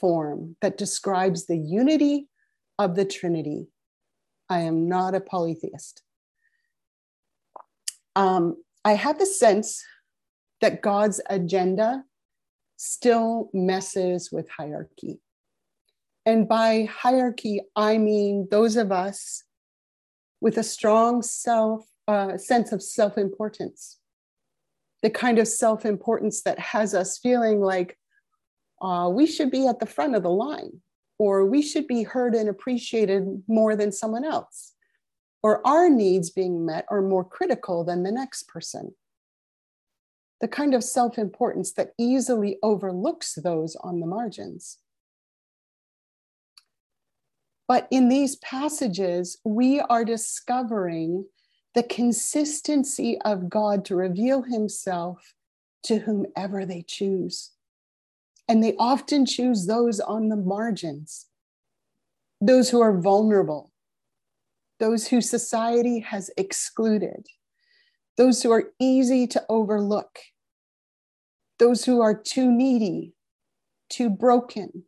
form 0.00 0.56
that 0.62 0.78
describes 0.78 1.46
the 1.46 1.58
unity 1.58 2.28
of 2.78 2.94
the 2.94 3.04
Trinity. 3.04 3.66
I 4.48 4.60
am 4.60 4.88
not 4.88 5.14
a 5.14 5.20
polytheist. 5.20 6.02
Um, 8.14 8.62
I 8.84 8.92
have 8.92 9.18
the 9.18 9.26
sense 9.26 9.82
that 10.60 10.82
God's 10.82 11.20
agenda 11.28 12.04
still 12.82 13.48
messes 13.54 14.32
with 14.32 14.48
hierarchy. 14.50 15.20
And 16.26 16.48
by 16.48 16.88
hierarchy, 16.90 17.60
I 17.76 17.98
mean 17.98 18.48
those 18.50 18.76
of 18.76 18.90
us 18.90 19.44
with 20.40 20.58
a 20.58 20.64
strong 20.64 21.22
self 21.22 21.86
uh, 22.08 22.36
sense 22.36 22.72
of 22.72 22.82
self 22.82 23.16
importance, 23.16 23.98
the 25.02 25.10
kind 25.10 25.38
of 25.38 25.46
self 25.46 25.86
importance 25.86 26.42
that 26.42 26.58
has 26.58 26.92
us 26.92 27.18
feeling 27.18 27.60
like 27.60 27.96
uh, 28.80 29.08
we 29.12 29.26
should 29.26 29.52
be 29.52 29.68
at 29.68 29.78
the 29.78 29.86
front 29.86 30.16
of 30.16 30.24
the 30.24 30.30
line, 30.30 30.82
or 31.18 31.46
we 31.46 31.62
should 31.62 31.86
be 31.86 32.02
heard 32.02 32.34
and 32.34 32.48
appreciated 32.48 33.44
more 33.46 33.76
than 33.76 33.92
someone 33.92 34.24
else, 34.24 34.72
or 35.44 35.64
our 35.64 35.88
needs 35.88 36.30
being 36.30 36.66
met 36.66 36.84
are 36.90 37.02
more 37.02 37.24
critical 37.24 37.84
than 37.84 38.02
the 38.02 38.10
next 38.10 38.48
person. 38.48 38.92
The 40.42 40.48
kind 40.48 40.74
of 40.74 40.84
self 40.84 41.18
importance 41.18 41.72
that 41.72 41.94
easily 41.98 42.58
overlooks 42.62 43.34
those 43.36 43.74
on 43.76 44.00
the 44.00 44.06
margins. 44.06 44.78
But 47.68 47.88
in 47.90 48.10
these 48.10 48.36
passages, 48.36 49.38
we 49.44 49.80
are 49.80 50.04
discovering 50.04 51.24
the 51.74 51.82
consistency 51.82 53.18
of 53.24 53.48
God 53.48 53.84
to 53.86 53.96
reveal 53.96 54.42
himself 54.42 55.34
to 55.84 56.00
whomever 56.00 56.66
they 56.66 56.82
choose. 56.82 57.52
And 58.48 58.62
they 58.62 58.74
often 58.78 59.24
choose 59.24 59.66
those 59.66 60.00
on 60.00 60.28
the 60.28 60.36
margins, 60.36 61.26
those 62.40 62.68
who 62.68 62.80
are 62.80 63.00
vulnerable, 63.00 63.72
those 64.80 65.06
who 65.06 65.20
society 65.20 66.00
has 66.00 66.30
excluded, 66.36 67.26
those 68.16 68.42
who 68.42 68.50
are 68.50 68.72
easy 68.78 69.26
to 69.28 69.42
overlook, 69.48 70.18
those 71.58 71.84
who 71.84 72.00
are 72.00 72.14
too 72.14 72.50
needy, 72.50 73.14
too 73.88 74.10
broken, 74.10 74.84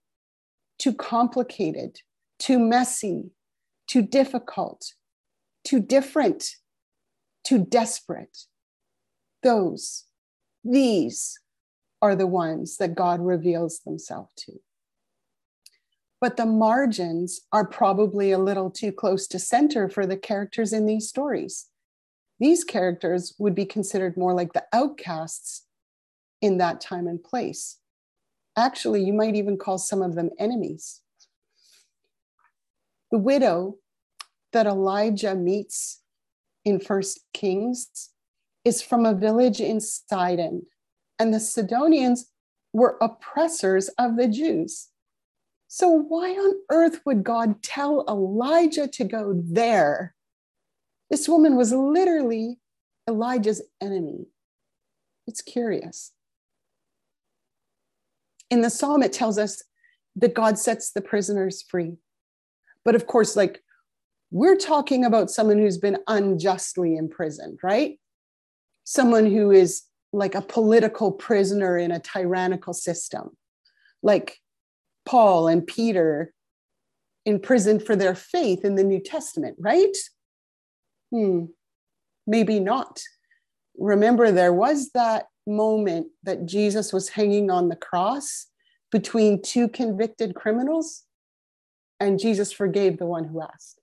too 0.79 0.92
complicated, 0.92 2.00
too 2.38 2.59
messy, 2.59 3.31
too 3.87 4.03
difficult, 4.03 4.94
too 5.62 5.81
different, 5.81 6.57
too 7.44 7.64
desperate. 7.64 8.38
Those, 9.42 10.05
these 10.64 11.38
are 12.03 12.16
the 12.16 12.27
ones 12.27 12.79
that 12.79 12.94
God 12.94 13.20
reveals 13.20 13.81
themselves 13.81 14.33
to. 14.38 14.53
But 16.20 16.37
the 16.38 16.46
margins 16.46 17.42
are 17.53 17.66
probably 17.66 18.33
a 18.33 18.38
little 18.38 18.70
too 18.70 18.92
close 18.92 19.27
to 19.29 19.38
center 19.38 19.88
for 19.90 20.07
the 20.07 20.16
characters 20.16 20.72
in 20.72 20.87
these 20.87 21.09
stories. 21.09 21.68
these 22.40 22.64
characters 22.64 23.35
would 23.38 23.55
be 23.55 23.64
considered 23.64 24.16
more 24.16 24.35
like 24.35 24.53
the 24.53 24.64
outcasts 24.72 25.63
in 26.40 26.59
that 26.59 26.81
time 26.81 27.07
and 27.07 27.23
place. 27.23 27.79
Actually, 28.57 29.03
you 29.03 29.12
might 29.12 29.35
even 29.35 29.57
call 29.57 29.79
some 29.79 30.03
of 30.03 30.14
them 30.14 30.31
enemies. 30.38 31.01
The 33.11 33.18
widow 33.18 33.77
that 34.53 34.66
Elijah 34.66 35.35
meets 35.35 36.03
in 36.64 36.81
First 36.81 37.20
Kings 37.33 38.11
is 38.64 38.81
from 38.81 39.05
a 39.05 39.14
village 39.14 39.61
in 39.61 39.81
Sidon, 39.81 40.66
and 41.18 41.35
the 41.35 41.40
Sidonians 41.40 42.31
were 42.73 42.99
oppressors 43.01 43.88
of 43.99 44.16
the 44.16 44.29
Jews. 44.29 44.88
So, 45.68 45.88
why 45.88 46.31
on 46.31 46.55
earth 46.70 47.01
would 47.05 47.25
God 47.25 47.62
tell 47.62 48.05
Elijah 48.09 48.87
to 48.88 49.05
go 49.05 49.35
there? 49.44 50.14
This 51.11 51.29
woman 51.29 51.57
was 51.57 51.73
literally 51.73 52.59
Elijah's 53.09 53.62
enemy. 53.81 54.27
It's 55.27 55.42
curious. 55.42 56.12
In 58.50 58.61
the 58.61 58.70
psalm, 58.70 59.02
it 59.02 59.12
tells 59.12 59.38
us 59.38 59.62
that 60.16 60.35
God 60.35 60.59
sets 60.59 60.92
the 60.92 61.00
prisoners 61.00 61.62
free. 61.62 61.96
But 62.85 62.94
of 62.94 63.07
course, 63.07 63.37
like 63.37 63.62
we're 64.30 64.57
talking 64.57 65.04
about 65.04 65.30
someone 65.30 65.59
who's 65.59 65.78
been 65.78 65.98
unjustly 66.07 66.96
imprisoned, 66.96 67.59
right? 67.62 67.98
Someone 68.85 69.26
who 69.26 69.50
is 69.50 69.83
like 70.12 70.35
a 70.35 70.42
political 70.42 71.12
prisoner 71.12 71.76
in 71.78 71.90
a 71.90 72.00
tyrannical 72.00 72.72
system, 72.72 73.30
like 74.02 74.38
Paul 75.04 75.48
and 75.48 75.66
Peter 75.66 76.33
imprisoned 77.24 77.85
for 77.85 77.96
their 77.96 78.14
faith 78.14 78.64
in 78.64 78.74
the 78.74 78.85
New 78.85 79.00
Testament, 79.00 79.57
right? 79.59 79.96
Hmm, 81.11 81.46
maybe 82.26 82.61
not. 82.61 83.00
Remember, 83.78 84.30
there 84.30 84.52
was 84.52 84.90
that 84.90 85.26
moment 85.46 86.09
that 86.22 86.46
Jesus 86.46 86.92
was 86.92 87.11
hanging 87.11 87.50
on 87.50 87.68
the 87.68 87.76
cross 87.76 88.46
between 88.90 89.42
two 89.42 89.68
convicted 89.68 90.35
criminals, 90.35 91.02
and 92.00 92.18
Jesus 92.18 92.52
forgave 92.52 92.98
the 92.98 93.07
one 93.07 93.24
who 93.24 93.42
asked. 93.42 93.80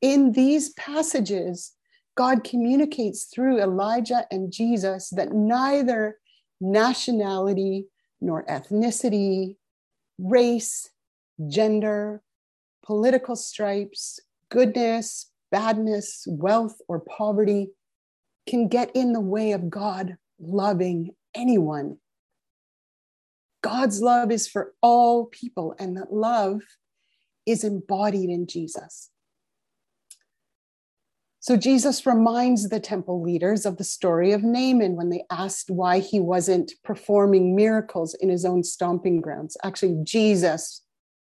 In 0.00 0.32
these 0.32 0.70
passages, 0.74 1.72
God 2.16 2.44
communicates 2.44 3.24
through 3.24 3.60
Elijah 3.60 4.26
and 4.30 4.52
Jesus 4.52 5.10
that 5.10 5.32
neither 5.32 6.18
nationality 6.60 7.86
nor 8.20 8.44
ethnicity, 8.46 9.56
race, 10.18 10.90
gender, 11.48 12.22
political 12.84 13.36
stripes, 13.36 14.18
goodness, 14.50 15.30
badness, 15.50 16.24
wealth, 16.28 16.80
or 16.88 17.00
poverty 17.00 17.70
can 18.48 18.68
get 18.68 18.90
in 18.94 19.12
the 19.12 19.20
way 19.20 19.52
of 19.52 19.70
God 19.70 20.16
loving 20.40 21.10
anyone. 21.34 21.98
God's 23.62 24.00
love 24.00 24.30
is 24.30 24.48
for 24.48 24.72
all 24.80 25.26
people, 25.26 25.74
and 25.78 25.96
that 25.96 26.12
love 26.12 26.62
is 27.44 27.64
embodied 27.64 28.30
in 28.30 28.46
Jesus. 28.46 29.10
So 31.40 31.56
Jesus 31.56 32.04
reminds 32.04 32.68
the 32.68 32.80
temple 32.80 33.22
leaders 33.22 33.64
of 33.64 33.76
the 33.78 33.84
story 33.84 34.32
of 34.32 34.42
Naaman 34.42 34.96
when 34.96 35.08
they 35.08 35.24
asked 35.30 35.70
why 35.70 35.98
he 36.00 36.20
wasn't 36.20 36.72
performing 36.84 37.56
miracles 37.56 38.14
in 38.14 38.28
his 38.28 38.44
own 38.44 38.62
stomping 38.62 39.20
grounds. 39.20 39.56
Actually, 39.64 39.98
Jesus 40.04 40.82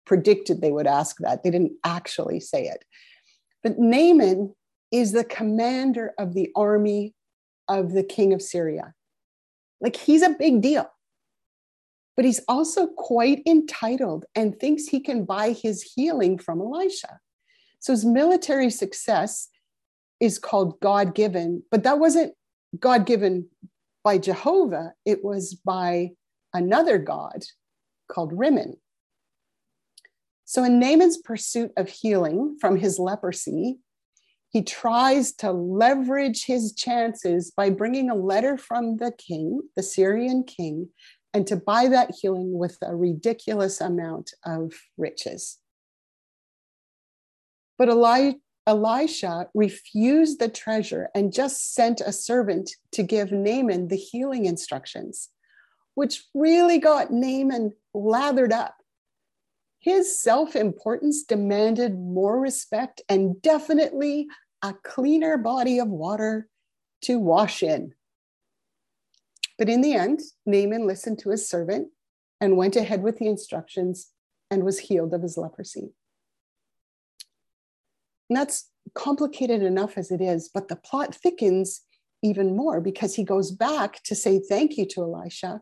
predicted 0.06 0.62
they 0.62 0.72
would 0.72 0.88
ask 0.88 1.18
that. 1.20 1.44
They 1.44 1.52
didn't 1.52 1.74
actually 1.84 2.40
say 2.40 2.64
it. 2.64 2.84
But 3.62 3.78
Naaman 3.78 4.56
is 4.92 5.12
the 5.12 5.24
commander 5.24 6.14
of 6.18 6.34
the 6.34 6.50
army 6.56 7.14
of 7.68 7.94
the 7.94 8.04
king 8.04 8.34
of 8.34 8.42
Syria. 8.42 8.94
Like 9.82 9.96
he's 9.96 10.22
a 10.22 10.36
big 10.38 10.62
deal. 10.62 10.90
But 12.16 12.26
he's 12.26 12.42
also 12.50 12.88
quite 12.88 13.42
entitled 13.48 14.26
and 14.36 14.60
thinks 14.60 14.86
he 14.86 15.00
can 15.00 15.24
buy 15.24 15.52
his 15.52 15.84
healing 15.84 16.38
from 16.38 16.60
Elisha. 16.60 17.20
So 17.80 17.94
his 17.94 18.04
military 18.04 18.70
success 18.70 19.48
is 20.20 20.38
called 20.38 20.80
God 20.82 21.16
given, 21.16 21.64
but 21.72 21.84
that 21.84 22.00
wasn't 22.00 22.34
God 22.78 23.06
given 23.06 23.48
by 24.04 24.18
Jehovah, 24.18 24.94
it 25.06 25.24
was 25.24 25.54
by 25.54 26.10
another 26.54 26.98
God 26.98 27.44
called 28.10 28.34
Rimmon. 28.34 28.78
So, 30.46 30.64
in 30.64 30.80
Naaman's 30.80 31.18
pursuit 31.18 31.72
of 31.78 31.90
healing 31.90 32.58
from 32.60 32.78
his 32.78 32.98
leprosy, 32.98 33.78
he 34.50 34.64
tries 34.64 35.32
to 35.34 35.52
leverage 35.52 36.46
his 36.46 36.74
chances 36.74 37.52
by 37.52 37.70
bringing 37.70 38.10
a 38.10 38.16
letter 38.16 38.58
from 38.58 38.98
the 38.98 39.12
king, 39.12 39.62
the 39.76 39.84
Syrian 39.84 40.44
king, 40.44 40.90
and 41.34 41.46
to 41.48 41.56
buy 41.56 41.88
that 41.88 42.16
healing 42.20 42.58
with 42.58 42.78
a 42.82 42.96
ridiculous 42.96 43.80
amount 43.80 44.34
of 44.46 44.74
riches. 44.98 45.60
But 47.78 47.90
Eli- 47.90 48.34
Elisha 48.66 49.48
refused 49.54 50.40
the 50.40 50.50
treasure 50.50 51.10
and 51.14 51.32
just 51.32 51.74
sent 51.74 52.02
a 52.02 52.12
servant 52.12 52.72
to 52.94 53.04
give 53.04 53.32
Naaman 53.32 53.88
the 53.88 53.96
healing 53.96 54.46
instructions, 54.46 55.30
which 55.94 56.24
really 56.34 56.80
got 56.80 57.12
Naaman 57.12 57.74
lathered 57.94 58.52
up. 58.52 58.79
His 59.80 60.20
self 60.20 60.56
importance 60.56 61.24
demanded 61.24 61.98
more 61.98 62.40
respect 62.40 63.02
and 63.08 63.42
definitely 63.42 64.28
a 64.62 64.74
cleaner 64.84 65.38
body 65.38 65.80
of 65.80 65.88
water 65.88 66.50
to 67.04 67.18
wash 67.18 67.64
in. 67.64 67.94
But 69.58 69.70
in 69.70 69.82
the 69.82 69.94
end, 69.94 70.22
Naaman 70.46 70.86
listened 70.86 71.20
to 71.20 71.30
his 71.30 71.48
servant 71.50 71.90
and 72.42 72.58
went 72.58 72.76
ahead 72.76 73.04
with 73.04 73.20
the 73.20 73.28
instructions 73.28 74.12
and 74.52 74.64
was 74.64 74.80
healed 74.80 75.14
of 75.14 75.22
his 75.22 75.38
leprosy. 75.38 75.94
And 78.30 78.38
that's 78.38 78.70
complicated 78.94 79.64
enough 79.64 79.98
as 79.98 80.12
it 80.12 80.22
is, 80.22 80.50
but 80.54 80.68
the 80.68 80.76
plot 80.76 81.16
thickens 81.16 81.82
even 82.22 82.56
more 82.56 82.82
because 82.82 83.16
he 83.16 83.24
goes 83.24 83.52
back 83.52 84.04
to 84.04 84.16
say 84.16 84.40
thank 84.40 84.78
you 84.78 84.86
to 84.88 85.02
Elisha 85.02 85.62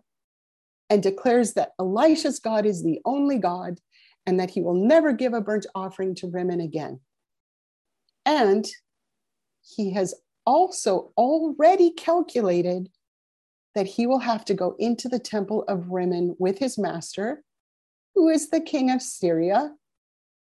and 0.89 1.03
declares 1.03 1.53
that 1.53 1.73
Elisha's 1.79 2.39
God 2.39 2.65
is 2.65 2.83
the 2.83 2.99
only 3.05 3.37
God 3.37 3.79
and 4.27 4.39
that 4.39 4.51
he 4.51 4.61
will 4.61 4.75
never 4.75 5.13
give 5.13 5.33
a 5.33 5.41
burnt 5.41 5.65
offering 5.73 6.13
to 6.15 6.27
Rimmon 6.27 6.59
again. 6.59 6.99
And 8.25 8.67
he 9.63 9.93
has 9.93 10.13
also 10.45 11.13
already 11.17 11.91
calculated 11.91 12.89
that 13.73 13.87
he 13.87 14.05
will 14.05 14.19
have 14.19 14.43
to 14.45 14.53
go 14.53 14.75
into 14.79 15.07
the 15.07 15.19
temple 15.19 15.63
of 15.63 15.89
Rimmon 15.89 16.35
with 16.39 16.59
his 16.59 16.77
master, 16.77 17.41
who 18.15 18.27
is 18.27 18.49
the 18.49 18.59
king 18.59 18.91
of 18.91 19.01
Syria, 19.01 19.71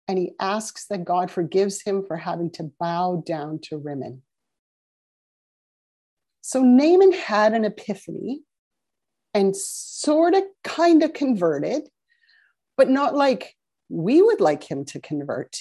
and 0.06 0.18
he 0.18 0.32
asks 0.40 0.86
that 0.88 1.04
God 1.04 1.30
forgives 1.30 1.82
him 1.82 2.04
for 2.04 2.16
having 2.16 2.50
to 2.52 2.70
bow 2.78 3.22
down 3.24 3.60
to 3.64 3.78
Rimmon. 3.78 4.22
So 6.42 6.62
Naaman 6.62 7.12
had 7.12 7.54
an 7.54 7.64
epiphany 7.64 8.42
and 9.32 9.56
sort 9.56 10.34
of 10.34 10.42
kind 10.64 11.02
of 11.02 11.12
converted, 11.12 11.88
but 12.76 12.90
not 12.90 13.14
like 13.14 13.54
we 13.90 14.22
would 14.22 14.40
like 14.40 14.62
him 14.62 14.84
to 14.86 15.00
convert. 15.00 15.58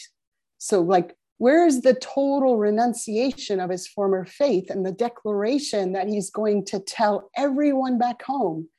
So, 0.59 0.81
like, 0.81 1.15
where 1.39 1.65
is 1.65 1.81
the 1.81 1.95
total 1.95 2.57
renunciation 2.57 3.59
of 3.59 3.69
his 3.69 3.87
former 3.87 4.25
faith 4.25 4.69
and 4.69 4.85
the 4.85 4.91
declaration 4.91 5.93
that 5.93 6.07
he's 6.07 6.29
going 6.29 6.65
to 6.65 6.79
tell 6.79 7.29
everyone 7.35 7.97
back 7.97 8.21
home 8.21 8.69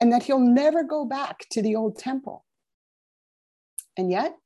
and 0.00 0.12
that 0.12 0.22
he'll 0.22 0.38
never 0.38 0.84
go 0.84 1.04
back 1.04 1.46
to 1.50 1.60
the 1.60 1.74
old 1.74 1.98
temple? 1.98 2.44
And 3.96 4.10
yet, 4.10 4.36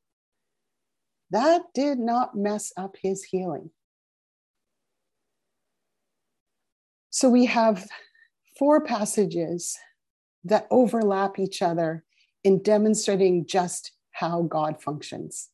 that 1.30 1.62
did 1.74 1.98
not 1.98 2.36
mess 2.36 2.72
up 2.76 2.96
his 3.00 3.24
healing. 3.24 3.70
So 7.10 7.28
we 7.28 7.46
have 7.46 7.86
four 8.58 8.80
passages 8.80 9.76
that 10.44 10.66
overlap 10.70 11.38
each 11.38 11.60
other 11.60 12.04
in 12.44 12.62
demonstrating 12.62 13.44
just 13.44 13.92
how 14.18 14.42
God 14.42 14.82
functions. 14.82 15.48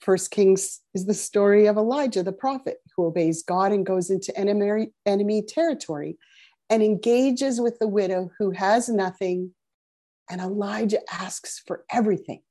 First 0.00 0.30
Kings 0.30 0.80
is 0.94 1.06
the 1.06 1.14
story 1.14 1.66
of 1.66 1.76
Elijah, 1.76 2.22
the 2.22 2.32
prophet, 2.32 2.78
who 2.94 3.06
obeys 3.06 3.42
God 3.42 3.72
and 3.72 3.84
goes 3.84 4.10
into 4.10 4.36
enemy, 4.38 4.92
enemy 5.06 5.42
territory 5.42 6.18
and 6.68 6.82
engages 6.82 7.60
with 7.60 7.78
the 7.78 7.88
widow 7.88 8.30
who 8.38 8.50
has 8.50 8.88
nothing. 8.88 9.52
And 10.28 10.40
Elijah 10.40 11.00
asks 11.12 11.62
for 11.66 11.84
everything. 11.90 12.42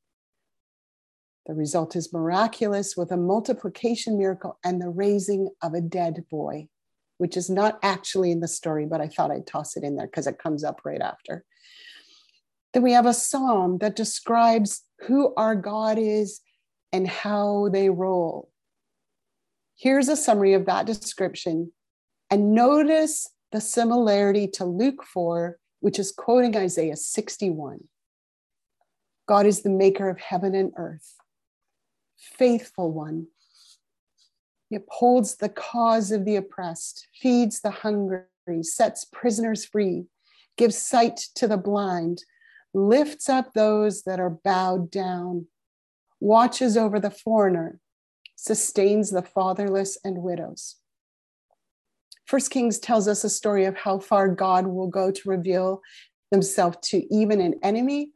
The 1.46 1.54
result 1.54 1.96
is 1.96 2.14
miraculous 2.14 2.98
with 2.98 3.12
a 3.12 3.18
multiplication 3.18 4.18
miracle 4.18 4.58
and 4.64 4.82
the 4.82 4.90
raising 4.90 5.50
of 5.62 5.74
a 5.74 5.82
dead 5.82 6.26
boy, 6.32 6.70
which 7.18 7.38
is 7.38 7.50
not 7.50 7.78
actually 7.84 8.32
in 8.32 8.40
the 8.40 8.48
story, 8.48 8.86
but 8.86 9.02
I 9.02 9.08
thought 9.08 9.32
I'd 9.32 9.46
toss 9.46 9.78
it 9.78 9.84
in 9.84 9.96
there 9.96 10.08
because 10.08 10.28
it 10.28 10.40
comes 10.40 10.64
up 10.64 10.82
right 10.84 11.02
after. 11.02 11.46
Then 12.76 12.84
we 12.84 12.92
have 12.92 13.06
a 13.06 13.14
psalm 13.14 13.78
that 13.78 13.96
describes 13.96 14.84
who 15.04 15.34
our 15.38 15.56
God 15.56 15.98
is 15.98 16.42
and 16.92 17.08
how 17.08 17.70
they 17.72 17.90
roll. 17.90 18.52
Here's 19.78 20.10
a 20.10 20.18
summary 20.18 20.52
of 20.52 20.66
that 20.66 20.86
description. 20.86 21.72
And 22.30 22.54
notice 22.54 23.30
the 23.54 23.62
similarity 23.62 24.50
to 24.56 24.66
Luke 24.66 25.06
4, 25.06 25.58
which 25.80 26.00
is 26.00 26.12
quoting 26.12 26.58
Isaiah 26.58 26.98
61. 26.98 27.80
God 29.26 29.46
is 29.46 29.62
the 29.62 29.70
maker 29.70 30.10
of 30.10 30.20
heaven 30.20 30.54
and 30.54 30.74
earth, 30.76 31.16
faithful 32.18 32.92
one. 32.92 33.28
He 34.70 34.76
upholds 34.76 35.38
the 35.38 35.48
cause 35.48 36.12
of 36.12 36.26
the 36.26 36.36
oppressed, 36.36 37.08
feeds 37.22 37.62
the 37.62 37.72
hungry, 37.72 38.26
sets 38.64 39.06
prisoners 39.06 39.64
free, 39.64 40.08
gives 40.58 40.78
sight 40.78 41.16
to 41.36 41.48
the 41.48 41.56
blind, 41.56 42.22
lifts 42.76 43.30
up 43.30 43.54
those 43.54 44.04
that 44.04 44.20
are 44.20 44.38
bowed 44.44 44.92
down, 44.92 45.48
watches 46.20 46.76
over 46.76 47.00
the 47.00 47.10
foreigner, 47.10 47.80
sustains 48.36 49.12
the 49.12 49.22
fatherless 49.22 49.98
and 50.04 50.22
widows. 50.22 50.76
First 52.26 52.52
Kings 52.52 52.80
tells 52.80 53.08
us 53.08 53.24
a 53.24 53.30
story 53.30 53.66
of 53.66 53.78
how 53.78 54.00
far 54.00 54.28
God 54.28 54.68
will 54.68 54.88
go 54.88 55.12
to 55.12 55.30
reveal 55.30 55.82
himself 56.32 56.82
to 56.82 57.06
even 57.14 57.40
an 57.40 57.56
enemy 57.64 58.10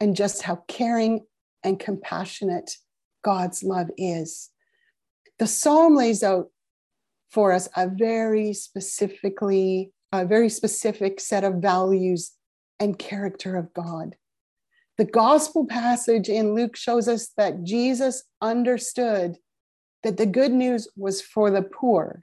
and 0.00 0.16
just 0.16 0.42
how 0.42 0.62
caring 0.68 1.26
and 1.62 1.78
compassionate 1.78 2.76
God's 3.22 3.62
love 3.62 3.88
is. 3.98 4.50
The 5.38 5.46
psalm 5.46 5.96
lays 5.96 6.22
out 6.22 6.46
for 7.30 7.52
us 7.52 7.68
a 7.76 7.88
very 7.88 8.52
specifically, 8.54 9.92
a 10.12 10.24
very 10.24 10.48
specific 10.48 11.20
set 11.20 11.44
of 11.44 11.54
values 11.54 12.35
and 12.80 12.98
character 12.98 13.56
of 13.56 13.72
God. 13.74 14.16
The 14.98 15.04
gospel 15.04 15.66
passage 15.66 16.28
in 16.28 16.54
Luke 16.54 16.76
shows 16.76 17.08
us 17.08 17.30
that 17.36 17.64
Jesus 17.64 18.24
understood 18.40 19.36
that 20.02 20.16
the 20.16 20.26
good 20.26 20.52
news 20.52 20.88
was 20.96 21.20
for 21.20 21.50
the 21.50 21.62
poor. 21.62 22.22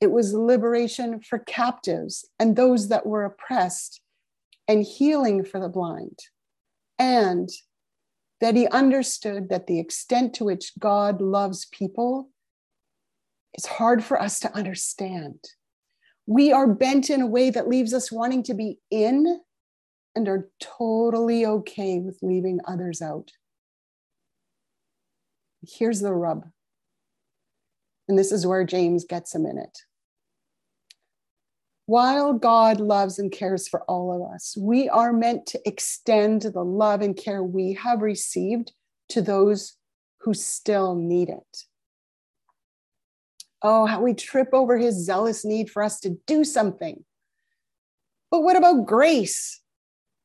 It 0.00 0.10
was 0.10 0.34
liberation 0.34 1.20
for 1.20 1.38
captives 1.38 2.28
and 2.38 2.56
those 2.56 2.88
that 2.88 3.06
were 3.06 3.24
oppressed, 3.24 4.00
and 4.66 4.82
healing 4.82 5.44
for 5.44 5.60
the 5.60 5.68
blind. 5.68 6.18
And 6.98 7.50
that 8.40 8.56
he 8.56 8.66
understood 8.68 9.48
that 9.48 9.66
the 9.66 9.78
extent 9.78 10.34
to 10.34 10.44
which 10.44 10.72
God 10.78 11.20
loves 11.20 11.66
people 11.66 12.30
is 13.54 13.66
hard 13.66 14.02
for 14.02 14.20
us 14.20 14.40
to 14.40 14.54
understand. 14.54 15.38
We 16.26 16.52
are 16.52 16.66
bent 16.66 17.10
in 17.10 17.20
a 17.20 17.26
way 17.26 17.50
that 17.50 17.68
leaves 17.68 17.92
us 17.92 18.10
wanting 18.10 18.42
to 18.44 18.54
be 18.54 18.78
in 18.90 19.40
and 20.14 20.28
are 20.28 20.48
totally 20.60 21.44
okay 21.44 21.98
with 21.98 22.18
leaving 22.22 22.60
others 22.66 23.02
out. 23.02 23.32
Here's 25.62 26.00
the 26.00 26.12
rub. 26.12 26.46
And 28.08 28.18
this 28.18 28.32
is 28.32 28.46
where 28.46 28.64
James 28.64 29.04
gets 29.04 29.34
a 29.34 29.38
minute. 29.38 29.78
While 31.86 32.32
God 32.32 32.80
loves 32.80 33.18
and 33.18 33.30
cares 33.30 33.68
for 33.68 33.82
all 33.82 34.14
of 34.14 34.34
us, 34.34 34.56
we 34.58 34.88
are 34.88 35.12
meant 35.12 35.46
to 35.48 35.60
extend 35.68 36.42
the 36.42 36.64
love 36.64 37.02
and 37.02 37.14
care 37.16 37.42
we 37.42 37.74
have 37.74 38.00
received 38.00 38.72
to 39.10 39.20
those 39.20 39.76
who 40.20 40.32
still 40.32 40.94
need 40.94 41.28
it. 41.28 41.64
Oh, 43.66 43.86
how 43.86 44.02
we 44.02 44.12
trip 44.12 44.50
over 44.52 44.76
his 44.76 45.06
zealous 45.06 45.42
need 45.42 45.70
for 45.70 45.82
us 45.82 45.98
to 46.00 46.18
do 46.26 46.44
something. 46.44 47.02
But 48.30 48.42
what 48.42 48.56
about 48.56 48.84
grace? 48.84 49.62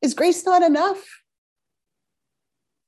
Is 0.02 0.12
grace 0.12 0.44
not 0.44 0.62
enough? 0.62 1.02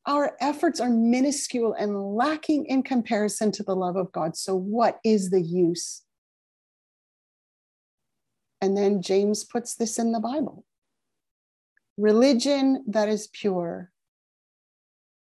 Our 0.06 0.36
efforts 0.40 0.78
are 0.78 0.90
minuscule 0.90 1.72
and 1.72 2.14
lacking 2.14 2.66
in 2.66 2.82
comparison 2.82 3.50
to 3.52 3.62
the 3.62 3.74
love 3.74 3.96
of 3.96 4.12
God. 4.12 4.36
So, 4.36 4.54
what 4.54 4.98
is 5.04 5.30
the 5.30 5.40
use? 5.40 6.02
And 8.60 8.76
then 8.76 9.00
James 9.00 9.44
puts 9.44 9.74
this 9.74 9.98
in 9.98 10.12
the 10.12 10.20
Bible 10.20 10.64
religion 11.96 12.84
that 12.88 13.08
is 13.08 13.28
pure, 13.32 13.90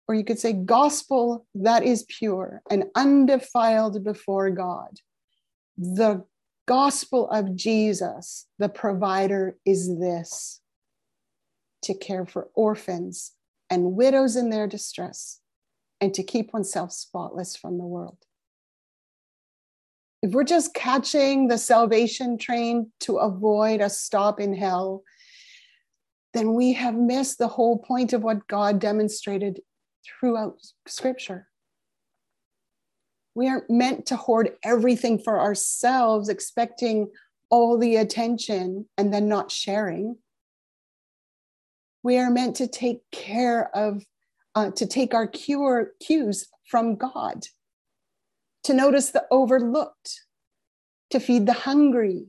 or 0.06 0.14
you 0.14 0.24
could 0.24 0.38
say 0.38 0.52
gospel 0.52 1.46
that 1.54 1.82
is 1.82 2.04
pure 2.08 2.62
and 2.70 2.84
undefiled 2.94 4.04
before 4.04 4.50
God. 4.50 4.98
The 5.78 6.24
gospel 6.66 7.30
of 7.30 7.54
Jesus, 7.54 8.46
the 8.58 8.68
provider, 8.68 9.56
is 9.64 9.98
this 9.98 10.60
to 11.82 11.94
care 11.94 12.26
for 12.26 12.50
orphans 12.54 13.32
and 13.70 13.94
widows 13.94 14.36
in 14.36 14.50
their 14.50 14.66
distress 14.66 15.40
and 16.00 16.12
to 16.14 16.22
keep 16.22 16.52
oneself 16.52 16.92
spotless 16.92 17.56
from 17.56 17.78
the 17.78 17.84
world 17.84 18.18
if 20.22 20.32
we're 20.32 20.44
just 20.44 20.74
catching 20.74 21.48
the 21.48 21.58
salvation 21.58 22.38
train 22.38 22.90
to 23.00 23.18
avoid 23.18 23.80
a 23.80 23.88
stop 23.88 24.40
in 24.40 24.54
hell, 24.54 25.02
then 26.34 26.54
we 26.54 26.72
have 26.72 26.94
missed 26.94 27.38
the 27.38 27.48
whole 27.48 27.78
point 27.78 28.12
of 28.12 28.22
what 28.22 28.46
God 28.48 28.80
demonstrated 28.80 29.60
throughout 30.04 30.58
Scripture. 30.86 31.47
We 33.38 33.46
aren't 33.48 33.70
meant 33.70 34.06
to 34.06 34.16
hoard 34.16 34.56
everything 34.64 35.20
for 35.20 35.38
ourselves, 35.38 36.28
expecting 36.28 37.12
all 37.50 37.78
the 37.78 37.94
attention 37.94 38.88
and 38.98 39.14
then 39.14 39.28
not 39.28 39.52
sharing. 39.52 40.16
We 42.02 42.18
are 42.18 42.32
meant 42.32 42.56
to 42.56 42.66
take 42.66 43.08
care 43.12 43.70
of, 43.76 44.04
uh, 44.56 44.72
to 44.72 44.86
take 44.86 45.14
our 45.14 45.28
cure, 45.28 45.92
cues 46.00 46.48
from 46.68 46.96
God 46.96 47.46
to 48.64 48.74
notice 48.74 49.12
the 49.12 49.24
overlooked, 49.30 50.24
to 51.10 51.20
feed 51.20 51.46
the 51.46 51.52
hungry, 51.52 52.26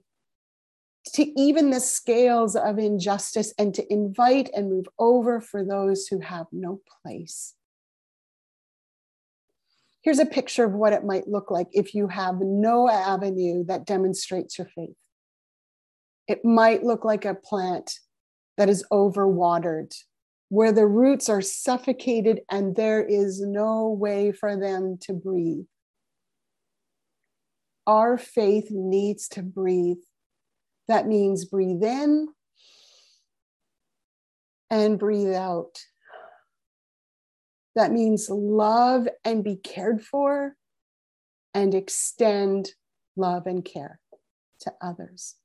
to 1.16 1.24
even 1.41 1.72
the 1.72 1.80
scales 1.80 2.55
of 2.55 2.78
injustice, 2.78 3.51
and 3.57 3.74
to 3.74 3.91
invite 3.91 4.51
and 4.55 4.70
move 4.70 4.86
over 4.99 5.41
for 5.41 5.66
those 5.66 6.05
who 6.05 6.20
have 6.20 6.45
no 6.51 6.82
place. 7.01 7.55
Here's 10.10 10.18
a 10.18 10.26
picture 10.26 10.64
of 10.64 10.74
what 10.74 10.91
it 10.91 11.05
might 11.05 11.28
look 11.28 11.51
like 11.51 11.68
if 11.72 11.93
you 11.93 12.07
have 12.07 12.39
no 12.41 12.89
avenue 12.89 13.64
that 13.66 13.86
demonstrates 13.86 14.57
your 14.57 14.68
faith. 14.76 14.95
It 16.28 16.43
might 16.43 16.84
look 16.84 17.05
like 17.05 17.26
a 17.26 17.36
plant 17.36 17.93
that 18.57 18.70
is 18.70 18.84
overwatered, 18.91 19.93
where 20.47 20.72
the 20.72 20.88
roots 20.88 21.30
are 21.30 21.41
suffocated 21.41 22.41
and 22.49 22.76
there 22.76 23.03
is 23.03 23.39
no 23.39 23.89
way 23.89 24.32
for 24.32 24.60
them 24.60 24.97
to 25.01 25.14
breathe 25.14 25.66
our 27.86 28.18
faith 28.18 28.70
needs 28.72 29.28
to 29.28 29.43
breathe. 29.43 29.97
That 30.88 31.05
means 31.07 31.45
breathe 31.45 31.84
in 31.84 32.30
and 34.72 34.97
breathe 34.97 35.36
out. 35.36 35.80
That 37.76 37.91
means 37.91 38.30
love 38.30 39.07
and 39.24 39.43
be 39.43 39.55
cared 39.55 40.03
for 40.03 40.55
and 41.53 41.74
extend 41.74 42.74
love 43.15 43.47
and 43.47 43.63
care 43.63 43.99
to 44.61 44.74
others. 44.82 45.36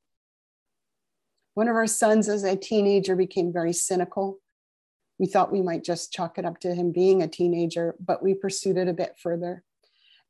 One 1.55 1.68
of 1.68 1.77
our 1.77 1.87
sons, 1.87 2.29
as 2.29 2.43
a 2.43 2.57
teenager, 2.57 3.14
became 3.14 3.53
very 3.53 3.72
cynical. 3.72 4.39
We 5.18 5.27
thought 5.27 5.53
we 5.53 5.62
might 5.62 5.85
just 5.85 6.12
chalk 6.12 6.39
it 6.39 6.45
up 6.45 6.59
to 6.61 6.75
him 6.75 6.91
being 6.91 7.22
a 7.22 7.29
teenager, 7.29 7.95
but 8.05 8.22
we 8.22 8.35
pursued 8.35 8.77
it 8.77 8.89
a 8.89 8.93
bit 8.93 9.14
further. 9.22 9.62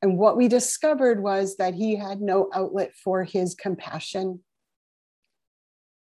And 0.02 0.18
what 0.18 0.36
we 0.36 0.48
discovered 0.48 1.22
was 1.22 1.56
that 1.56 1.74
he 1.74 1.96
had 1.96 2.20
no 2.20 2.50
outlet 2.52 2.92
for 3.02 3.24
his 3.24 3.54
compassion. 3.54 4.40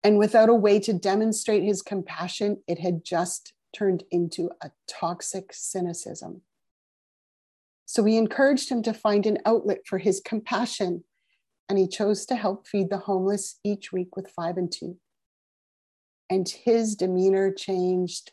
And 0.01 0.17
without 0.17 0.47
a 0.47 0.53
way 0.53 0.79
to 0.79 0.93
demonstrate 0.93 1.63
his 1.63 1.81
compassion, 1.81 2.63
it 2.67 2.79
had 2.79 3.03
just 3.03 3.53
turned 3.73 4.03
into 4.11 4.49
a 4.61 4.71
toxic 4.87 5.51
cynicism. 5.53 6.41
So 7.85 8.03
we 8.03 8.17
encouraged 8.17 8.69
him 8.69 8.81
to 8.83 8.93
find 8.93 9.25
an 9.25 9.39
outlet 9.45 9.79
for 9.85 9.97
his 9.97 10.21
compassion, 10.23 11.03
and 11.67 11.77
he 11.77 11.87
chose 11.87 12.25
to 12.27 12.35
help 12.35 12.67
feed 12.67 12.89
the 12.89 12.99
homeless 12.99 13.59
each 13.63 13.91
week 13.91 14.15
with 14.15 14.29
five 14.29 14.57
and 14.57 14.71
two. 14.71 14.97
And 16.29 16.47
his 16.47 16.95
demeanor 16.95 17.51
changed 17.51 18.31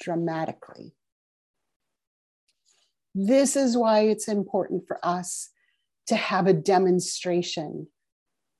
dramatically. 0.00 0.94
This 3.14 3.56
is 3.56 3.76
why 3.76 4.00
it's 4.02 4.28
important 4.28 4.84
for 4.86 5.04
us 5.04 5.50
to 6.06 6.14
have 6.14 6.46
a 6.46 6.52
demonstration, 6.52 7.88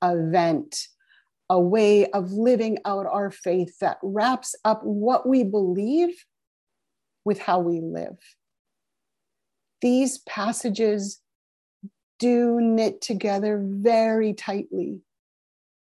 event, 0.03 0.87
a 1.49 1.59
way 1.59 2.05
of 2.11 2.31
living 2.31 2.77
out 2.85 3.05
our 3.05 3.31
faith 3.31 3.79
that 3.79 3.97
wraps 4.03 4.55
up 4.63 4.81
what 4.83 5.27
we 5.27 5.43
believe 5.43 6.23
with 7.25 7.39
how 7.39 7.59
we 7.59 7.81
live. 7.81 8.17
These 9.81 10.19
passages 10.19 11.21
do 12.19 12.59
knit 12.61 13.01
together 13.01 13.59
very 13.63 14.33
tightly. 14.33 15.01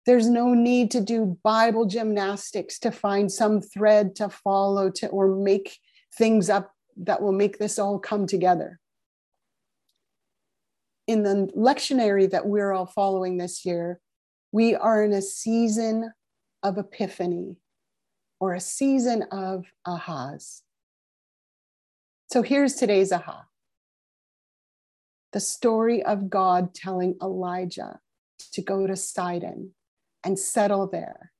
There's 0.05 0.29
no 0.29 0.53
need 0.53 0.91
to 0.91 1.01
do 1.01 1.39
Bible 1.43 1.87
gymnastics 1.87 2.79
to 2.81 2.91
find 2.91 3.33
some 3.33 3.62
thread 3.62 4.17
to 4.17 4.29
follow 4.29 4.91
to 4.91 5.09
or 5.09 5.29
make 5.29 5.79
things 6.19 6.51
up 6.51 6.73
that 6.97 7.23
will 7.23 7.33
make 7.33 7.59
this 7.59 7.79
all 7.79 7.99
come 7.99 8.27
together. 8.27 8.81
in 11.07 11.23
the 11.23 11.51
lectionary 11.57 12.31
that 12.31 12.47
we're 12.47 12.73
all 12.73 12.87
following 12.87 13.37
this 13.37 13.65
year, 13.65 14.01
we 14.55 14.72
are 14.72 15.02
in 15.02 15.12
a 15.12 15.20
season 15.20 16.12
of 16.62 16.78
epiphany 16.78 17.57
or 18.38 18.55
a 18.55 18.61
season 18.61 19.24
of 19.32 19.64
ahas. 19.84 20.61
So 22.30 22.42
here's 22.42 22.74
today's 22.74 23.11
aha 23.11 23.46
the 25.32 25.40
story 25.40 26.05
of 26.05 26.30
God 26.30 26.72
telling 26.72 27.16
Elijah 27.20 27.98
to 28.52 28.62
go 28.62 28.86
to 28.86 28.94
Sidon 28.94 29.72
and 30.22 30.38
settle 30.38 30.86
there, 30.86 31.32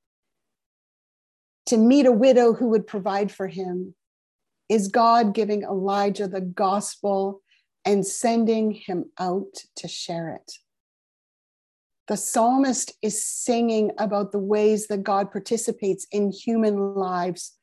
to 1.67 1.77
meet 1.77 2.05
a 2.05 2.11
widow 2.11 2.51
who 2.51 2.67
would 2.67 2.85
provide 2.85 3.31
for 3.31 3.47
him. 3.47 3.95
Is 4.67 4.89
God 4.89 5.33
giving 5.33 5.63
Elijah 5.63 6.27
the 6.27 6.41
gospel 6.41 7.41
and 7.85 8.05
sending 8.05 8.71
him 8.71 9.05
out 9.17 9.63
to 9.77 9.87
share 9.87 10.31
it? 10.31 10.57
The 12.07 12.17
psalmist 12.17 12.93
is 13.01 13.25
singing 13.25 13.91
about 13.97 14.31
the 14.31 14.39
ways 14.39 14.87
that 14.87 15.03
God 15.03 15.31
participates 15.31 16.05
in 16.11 16.31
human 16.31 16.95
lives. 16.95 17.53